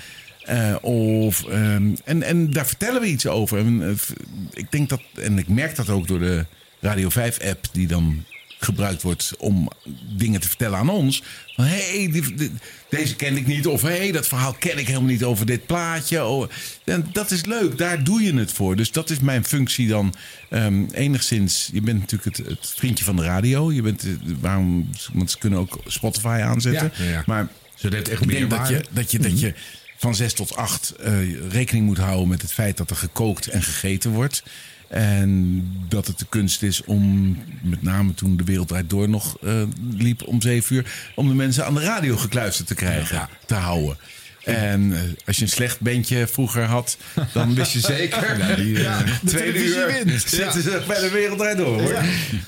[0.49, 3.59] Eh, of, ehm, en, en daar vertellen we iets over.
[3.59, 4.17] En, eh,
[4.53, 6.45] ik denk dat, en ik merk dat ook door de
[6.81, 8.25] Radio 5-app die dan
[8.59, 9.71] gebruikt wordt om
[10.17, 11.23] dingen te vertellen aan ons.
[11.55, 12.53] Van hé, hey, die- die-
[12.91, 13.67] deze ken ik niet.
[13.67, 16.25] Of hé, hey, dat verhaal ken ik helemaal niet over dit plaatje.
[16.25, 16.49] Oh,
[16.85, 18.77] en dat is leuk, daar doe je het voor.
[18.77, 20.15] Dus dat is mijn functie dan
[20.49, 21.71] ehm, enigszins.
[21.73, 23.73] Je bent natuurlijk het, het vriendje van de radio.
[23.73, 26.93] Je bent, eh, waarom, want ze kunnen ook Spotify aanzetten.
[26.99, 27.23] Ja, ja, ja.
[27.27, 27.49] Maar
[27.81, 29.55] het echt ik meer denk dat je, dat je, dat je
[29.97, 31.13] van zes tot acht eh,
[31.51, 34.43] rekening moet houden met het feit dat er gekookt en gegeten wordt.
[34.89, 39.37] En dat het de kunst is om, met name toen de wereld draait door nog
[39.43, 43.55] eh, liep om zeven uur, om de mensen aan de radio gekluisterd te krijgen, te
[43.55, 43.97] houden.
[44.45, 46.97] En eh, als je een slecht bandje vroeger had,
[47.33, 48.39] dan wist je zeker.
[48.39, 50.23] Ja, die, eh, tweede uur wint.
[50.31, 51.93] zitten ze bij de wereld draait door hoor.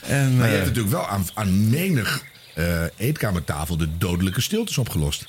[0.07, 2.25] En, Maar je hebt natuurlijk wel aan, aan menig
[2.97, 5.27] eetkamertafel de dodelijke stiltes opgelost.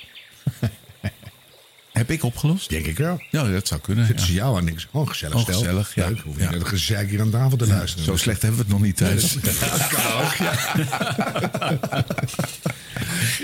[1.91, 2.69] Heb ik opgelost?
[2.69, 3.21] Denk ik wel.
[3.30, 4.06] Ja, dat zou kunnen.
[4.06, 4.32] Zitten ja.
[4.32, 4.88] ze jou aan niks.
[4.91, 5.60] Oh, gezellig Oh, stel.
[5.60, 6.08] gezellig, ja.
[6.08, 6.19] Leuk.
[6.19, 6.49] Hoef je Ja.
[6.51, 8.06] net gezeik hier aan tafel te luisteren.
[8.06, 9.34] Zo slecht hebben we het nog niet thuis.
[9.34, 10.54] Dat kan ook, ja.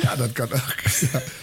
[0.02, 0.76] ja, dat kan ook.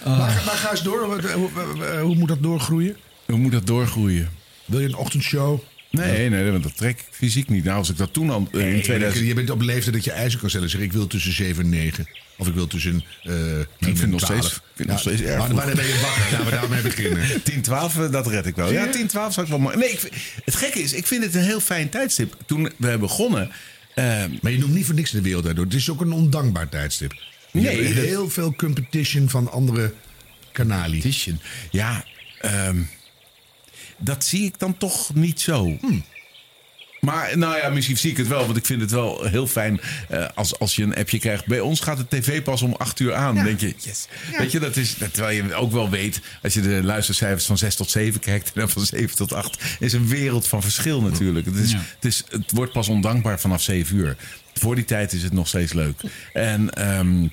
[0.05, 0.19] Ah.
[0.19, 1.09] Maar, maar ga eens door.
[1.09, 2.97] Wat- Hoe, hoe- hoe moet dat doorgroeien?
[3.27, 4.31] Hoe moet dat doorgroeien?
[4.64, 5.59] Wil je een ochtendshow?
[5.96, 7.64] Nee, nee, want dat trek ik fysiek niet.
[7.64, 9.26] Nou, als ik dat toen al eh, in Nee, 2000...
[9.26, 10.70] Je bent op leeftijd dat je eisen kan stellen.
[10.70, 12.07] Zeg, ik wil tussen 7 en 9.
[12.37, 14.40] Of ik wil tussen eh 10 vind en nog 12.
[14.40, 16.22] steeds- ik vind nog steeds erg Maar wanneer ben je wakker?
[16.30, 17.42] Laten we daarmee beginnen.
[17.42, 18.72] 10, 12, eh, dat red ik wel.
[18.72, 19.76] Ja, 10, 12 zou ik wel mooi.
[19.76, 20.12] Nee, ik, vind-
[20.44, 22.37] het gekke is, ik vind het een heel fijn tijdstip.
[22.46, 23.50] Toen we begonnen...
[23.94, 24.04] eh,
[24.40, 25.64] Maar je noemt niet voor niks de wereld daardoor.
[25.64, 27.12] Het is ook een ondankbaar tijdstip.
[27.52, 29.92] Je Nee, heel veel competition van andere
[30.52, 30.90] kanalen.
[30.90, 31.40] competition.
[31.70, 32.04] Ja,
[32.40, 32.76] ehm,
[34.05, 35.79] dat zie ik dan toch niet zo.
[37.01, 38.45] Maar nou ja, misschien zie ik het wel.
[38.45, 41.47] Want ik vind het wel heel fijn eh, als, als je een appje krijgt.
[41.47, 43.35] Bij ons gaat de tv pas om 8 uur aan.
[43.35, 44.07] Denk je, yes.
[44.38, 46.21] Weet je, dat is, dat, terwijl je ook wel weet...
[46.43, 48.47] als je de luistercijfers van 6 tot 7 kijkt...
[48.47, 49.62] en dan van 7 tot 8...
[49.79, 51.47] is een wereld van verschil natuurlijk.
[51.47, 51.79] Het, is, Ja.
[51.95, 54.17] het, is, het wordt pas ondankbaar vanaf 7 uur.
[54.55, 56.01] Voor die tijd is het nog steeds leuk.
[56.33, 57.28] En ehm,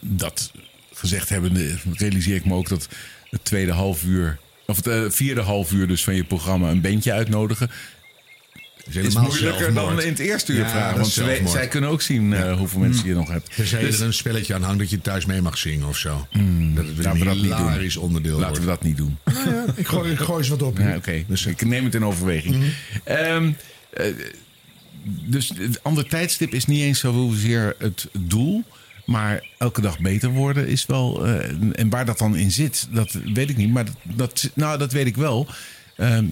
[0.00, 0.50] dat
[0.92, 2.88] gezegd hebbende realiseer ik me ook dat
[3.30, 4.38] het tweede half uur...
[4.66, 7.70] of het eh, vierde half uur dus van je programma een bandje uitnodigen
[8.88, 9.96] is helemaal moeilijker zelfmoord.
[9.96, 11.00] dan in het eerste uur Ja, vragen.
[11.00, 13.54] Want is zij kunnen ook zien eh, hoeveel mensen je nog hebt.
[13.54, 16.26] Tenzij Dus er een spelletje aan hangt dat je thuis mee mag zingen of zo.
[16.74, 17.56] dat het laten een we dat niet doen.
[17.56, 19.18] hilarisch onderdeel Laten we dat niet doen.
[19.24, 20.78] Nou ja, ik, gooi, ik gooi eens wat op.
[20.78, 20.96] Ja.
[20.96, 22.64] Oké, dus ik neem het in overweging.
[23.04, 23.50] Ehm,
[23.90, 24.06] eh,
[25.04, 28.64] dus het andere tijdstip is niet eens zozeer het doel.
[29.06, 31.26] Maar elke dag beter worden is wel.
[31.26, 33.72] eh, en waar dat dan in zit, dat weet ik niet.
[33.72, 35.46] Maar dat, nou, dat weet ik wel.
[35.96, 36.26] Ehm,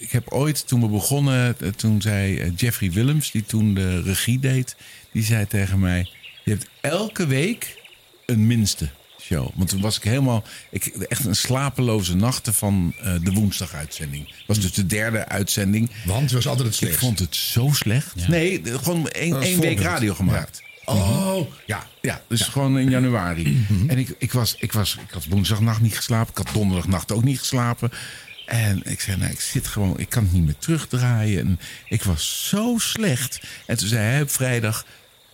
[0.00, 4.02] ik heb ooit, toen we begonnen, eh, toen zei eh, Jeffrey Willems, die toen de
[4.02, 4.76] regie deed,
[5.12, 6.10] die zei tegen mij:
[6.44, 7.82] Je hebt elke week
[8.26, 8.88] een minste
[9.20, 9.48] show.
[9.54, 14.34] Want toen was ik helemaal, ik, echt een slapeloze nachten van eh, de woensdaguitzending.
[14.46, 15.90] Was dus de derde uitzending.
[16.04, 18.28] Want het was altijd het Ik vond het zo slecht.
[18.28, 20.62] Nee, gewoon één, week radio gemaakt.
[20.88, 21.86] Oh, ja.
[22.00, 23.66] Ja, dus gewoon in januari.
[23.86, 26.30] En ik, ik, was, ik, was, ik had woensdagnacht niet geslapen.
[26.30, 27.90] Ik had donderdagnacht ook niet geslapen.
[28.46, 31.46] En ik zei, nou, ik zit gewoon, ik kan het niet meer terugdraaien.
[31.46, 33.40] En ik was zo slecht.
[33.66, 34.84] En toen zei hij op vrijdag,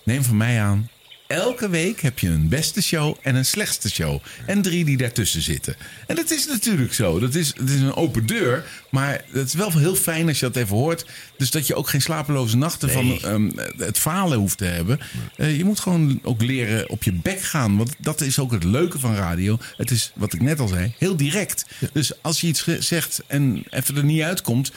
[0.04, 0.88] neem van mij aan...
[1.26, 4.20] Elke week heb je een beste show en een slechtste show.
[4.46, 5.76] En drie die daartussen zitten.
[6.06, 7.18] En dat is natuurlijk zo.
[7.18, 8.64] Dat is, het is een open deur.
[8.90, 11.06] Maar het is wel heel fijn als je dat even hoort.
[11.36, 15.00] Dus dat je ook geen slapeloze nachten van ehm, het falen hoeft te hebben.
[15.36, 17.76] Eh, je moet gewoon ook leren op je bek gaan.
[17.76, 19.58] Want dat is ook het leuke van radio.
[19.76, 21.66] Het is, wat ik net al zei, heel direct.
[21.92, 24.72] Dus als je iets zegt en even er niet uitkomt...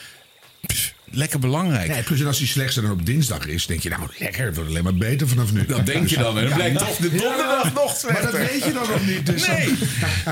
[0.66, 1.88] pff, lekker belangrijk.
[1.90, 4.56] Nee, plus en als die slechtste dan op dinsdag is, denk je, nou lekker, het
[4.56, 5.66] wordt alleen maar beter vanaf nu.
[5.66, 6.38] Dat denk je dan.
[6.38, 8.32] En dan blijkt toch de donderdag nog Maar slechter.
[8.32, 9.26] dat weet je dan nog niet.
[9.26, 9.74] Dus Nee,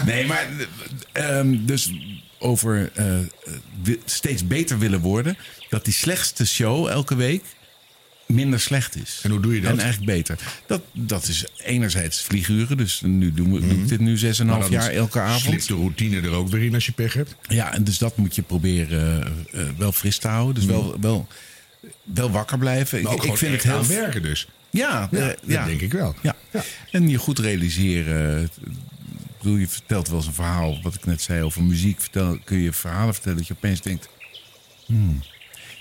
[0.06, 0.48] nee maar
[1.12, 1.92] eh, ehm, dus
[2.40, 3.06] over eh,
[3.84, 5.38] wi- steeds beter willen worden.
[5.70, 7.44] Dat die slechtste show elke week
[8.36, 9.20] minder slecht is.
[9.24, 9.72] En hoe doe je dat?
[9.72, 10.40] En eigenlijk beter.
[10.66, 12.78] Dat, dat is enerzijds vlieguren.
[12.78, 15.42] Dus nu doen we, doe ik dit nu 6,5 Maar dan jaar elke avond.
[15.42, 17.36] Slipt de routine er ook weer in als je pech hebt.
[17.48, 20.56] Ja, en dus dat moet je proberen eh, eh, wel fris te houden.
[20.56, 21.28] Dus wel, wel,
[22.04, 23.02] wel wakker blijven.
[23.02, 24.48] Maar Ik, ik vind het heel aan werken dus.
[24.70, 25.66] Ja, Ja, eh, dat ja.
[25.66, 26.16] denk ik wel.
[26.22, 26.36] Ja.
[26.52, 26.64] Ja.
[26.92, 28.44] En je goed realiseren.
[28.44, 30.80] Ik bedoel, je vertelt wel eens een verhaal.
[30.82, 32.02] Wat ik net zei over muziek.
[32.02, 34.10] Vertel, kun je verhalen vertellen dat je opeens denkt...
[34.86, 35.22] Hmm,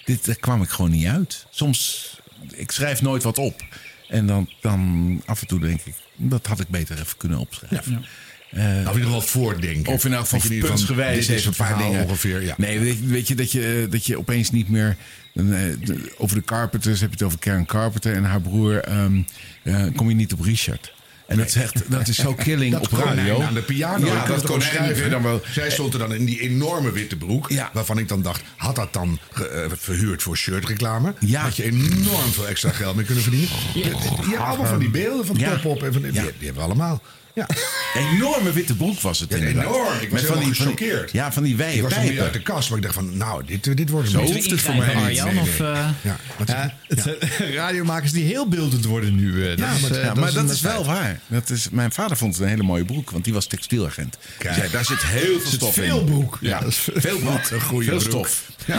[0.05, 1.47] dit daar kwam ik gewoon niet uit.
[1.51, 2.11] Soms,
[2.55, 3.63] ik schrijf nooit wat op.
[4.09, 5.95] En dan, dan af en toe denk ik...
[6.17, 8.05] Dat had ik beter even kunnen opschrijven.
[8.51, 9.93] Eh, Nou, in ieder geval voordenken.
[9.93, 12.05] of in elk geval geval- puntsgewijs een paar verhaal dingen.
[12.05, 12.43] ongeveer.
[12.43, 12.55] Ja.
[12.59, 14.97] Nee, weet, weet je dat, je dat je opeens niet meer...
[15.35, 18.79] eh, de- over de Carpenters heb je het over Karen Carpenter en haar broer.
[18.81, 19.23] ehm,
[19.63, 20.93] eh, kom je niet op Richard.
[21.27, 23.43] En dat, is echt, dat is zo killing Dat op radio.
[23.43, 24.07] aan de piano.
[24.07, 25.43] Ja, dat konijn dan wel...
[25.51, 27.51] Zij stond er dan in die enorme witte broek.
[27.51, 27.71] Ja.
[27.73, 31.15] Waarvan ik dan dacht, had dat dan eh, verhuurd voor shirtreclame?
[31.21, 31.43] Ja.
[31.43, 33.49] Had je enorm veel extra geld mee kunnen verdienen.
[33.75, 33.85] Je, je
[34.29, 35.53] hebt allemaal van die beelden van Ja.
[35.53, 37.03] En van, die hebben we allemaal.
[37.35, 37.47] Ja.
[38.13, 39.65] Enorme witte broek was het Ja, inderdaad.
[39.65, 39.93] enorm.
[40.01, 41.13] Ik was Met van die, gechoqueerd.
[41.13, 42.25] Ja, van die Ik wijde was nog niet pijpen.
[42.25, 44.61] uit de kast, maar ik dacht van, nou, dit, dit wordt Zo een hoeft het
[44.61, 45.21] voor mij niet.
[45.21, 45.39] Arjan?
[45.39, 49.43] Of, eh, Ja, wat- Ja, het zijn radiomakers die heel beeldend worden nu.
[49.43, 51.21] eh, dat Ja, maar- eh, dat is wel waar.
[51.27, 54.19] Dat is, mijn vader vond het een hele mooie broek, want die was textielagent.
[54.39, 54.55] Kijk.
[54.55, 55.83] zei, daar zit heel veel stof in.
[55.85, 56.39] veel broek.
[56.41, 57.51] Ja, veel broek.
[57.51, 58.11] Een goede veel broek.
[58.27, 58.43] stof.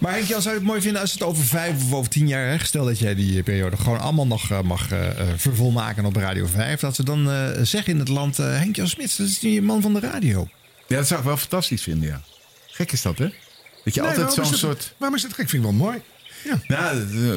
[0.00, 2.28] Maar Henk Jan, zou je het mooi vinden als het over vijf of over tien
[2.28, 2.48] jaar...
[2.48, 6.16] Hè, stel dat jij die periode gewoon allemaal nog eh, mag eh, eh, vervolmaken op
[6.16, 6.80] Radio 5...
[6.80, 8.38] dat ze dan eh, zeggen in het land...
[8.38, 10.48] eh, Henk Jan Smits, dat is die man van de radio.
[10.88, 12.22] Ja, dat zou ik wel fantastisch vinden, ja.
[12.66, 13.28] Gek is dat, hè?
[13.84, 14.94] Dat je Nee, altijd zo'n dat- soort...
[14.98, 15.48] Waarom is dat gek?
[15.48, 16.00] Vind ik wel mooi.
[16.44, 16.60] Ja.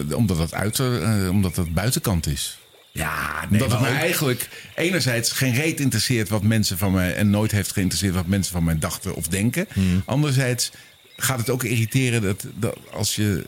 [0.10, 2.58] Eh, omdat dat, uit, eh, omdat dat buitenkant is.
[2.92, 7.16] Ja, nee, Omdat het me eigenlijk enerzijds geen reet interesseert wat mensen van mij...
[7.16, 9.68] en nooit heeft geïnteresseerd wat mensen van mij dachten of denken.
[9.74, 10.02] Hmm.
[10.06, 10.72] Anderzijds
[11.18, 13.46] gaat het ook irriteren dat, dat als je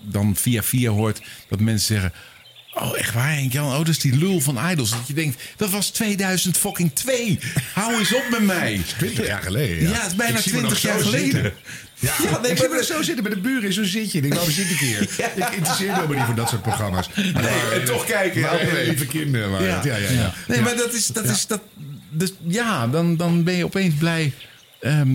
[0.00, 2.12] dan via via hoort dat mensen zeggen...
[2.74, 3.66] Oh, echt waar, Henk Jan?
[3.66, 4.90] Oh, dat is die lul van Idols.
[4.90, 7.38] Dat je denkt, dat was 2000 fucking 2.
[7.74, 8.80] Hou eens op met mij.
[8.98, 9.88] 20 jaar geleden.
[9.88, 11.30] Ja, het is bijna Ik zie me 20 nog jaar geleden.
[11.42, 11.52] zitten.
[11.98, 13.72] Ja, Ja, nee, ik zie maar- me er zo zitten bij de buren.
[13.72, 14.16] Zo zit je.
[14.16, 15.02] Ik denk, waarom zit ik hier?
[15.02, 17.08] Ik interesseer me niet voor dat soort programma's.
[17.32, 18.86] Maar, en toch kijken, Maar nee.
[18.86, 19.84] lieve kinderen het.
[19.84, 20.34] Ja, ja, ja.
[20.48, 21.60] Nee, maar dat is, dat is dat.
[22.10, 24.32] Dus ja, dan, dan ben je opeens blij.
[24.80, 25.08] Ehm,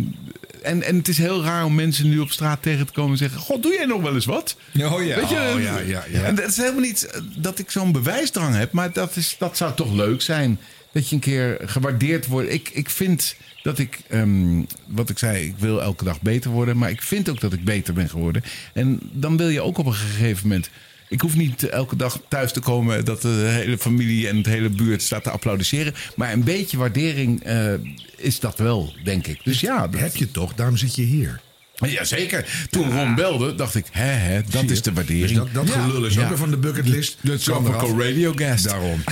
[0.65, 3.17] en, en het is heel raar om mensen nu op straat tegen te komen en
[3.17, 4.55] zeggen: God, doe jij nog wel eens wat?
[4.81, 5.15] Oh ja.
[5.15, 6.23] Weet je, Oh, ja, ja, ja.
[6.23, 9.73] En dat is helemaal niet dat ik zo'n bewijsdrang heb, maar dat, is, dat zou
[9.73, 10.59] toch leuk zijn.
[10.91, 12.49] Dat je een keer gewaardeerd wordt.
[12.51, 16.77] Ik, ik vind dat ik, ehm, wat ik zei, ik wil elke dag beter worden.
[16.77, 18.43] Maar ik vind ook dat ik beter ben geworden.
[18.73, 20.69] En dan wil je ook op een gegeven moment.
[21.15, 24.69] Ik hoef niet elke dag thuis te komen dat de hele familie en het hele
[24.69, 25.93] buurt staat te applaudisseren.
[26.15, 27.73] Maar een beetje waardering eh,
[28.15, 29.39] is dat wel, denk ik.
[29.43, 31.41] Dus ja, dat, Heb je toch, daarom zit je hier.
[31.75, 32.45] Jazeker.
[32.69, 35.27] Toen Ron belde, dacht ik, hè, hè, dat is de waardering.
[35.27, 36.21] Dus dat, dat gelul is Ja.
[36.21, 37.17] ook weer van de bucketlist.
[37.21, 37.43] De eraf.
[37.43, 38.63] Tropical Radio Guest.
[38.63, 39.03] Daarom.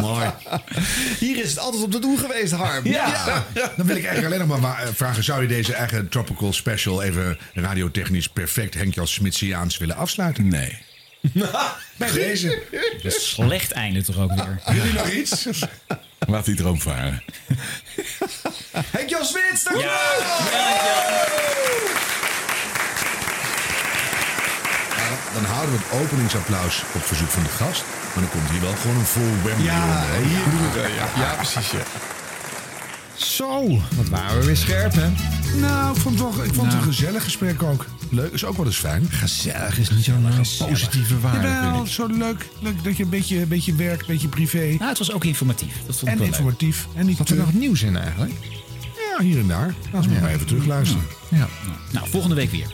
[0.00, 0.30] Mooi.
[1.18, 2.86] Hier is het altijd op te doen geweest, Harm.
[2.86, 3.44] Ja.
[3.76, 5.24] Dan wil ik eigenlijk alleen nog maar wa- vragen...
[5.24, 10.48] zou je deze eigen Tropical Special even radiotechnisch perfect Henk-Jan Smitsiaans willen afsluiten?
[10.48, 10.78] Nee.
[11.96, 12.62] Bij deze.
[13.06, 14.60] Slecht einde toch ook weer.
[14.76, 15.46] Jullie nog iets?
[16.28, 17.22] Laat die droom varen.
[18.90, 19.96] Henk Jan Smits, dankjewel!
[25.34, 27.84] Dan houden we het openingsapplaus op verzoek van de gast.
[28.14, 30.92] Maar dan komt hier wel gewoon een vol Wembley Ja, hier doen we het.
[30.94, 31.70] Ja, ja precies.
[31.70, 31.78] Ja.
[33.14, 35.08] Zo, wat waren we weer scherp, hè?
[35.60, 37.86] Nou, ik vond, het wel, ik vond het een gezellig gesprek ook.
[38.10, 39.06] Leuk, is ook wel eens fijn.
[39.10, 41.86] Gezellig is niet zo'n positieve waarde, ik.
[41.86, 42.46] zo leuk.
[42.60, 44.74] Leuk dat je een beetje, een beetje werk, een beetje privé.
[44.78, 45.74] Nou, het was ook informatief.
[45.86, 46.26] Dat vond ik en wel leuk.
[46.26, 46.86] informatief.
[46.94, 48.32] En niet Wat er nog nieuws in eigenlijk?
[49.18, 49.74] Ja, hier en daar.
[49.92, 51.02] Laten we maar even terugluisteren.
[51.30, 51.48] Ja.
[51.92, 52.66] Nou, volgende week weer.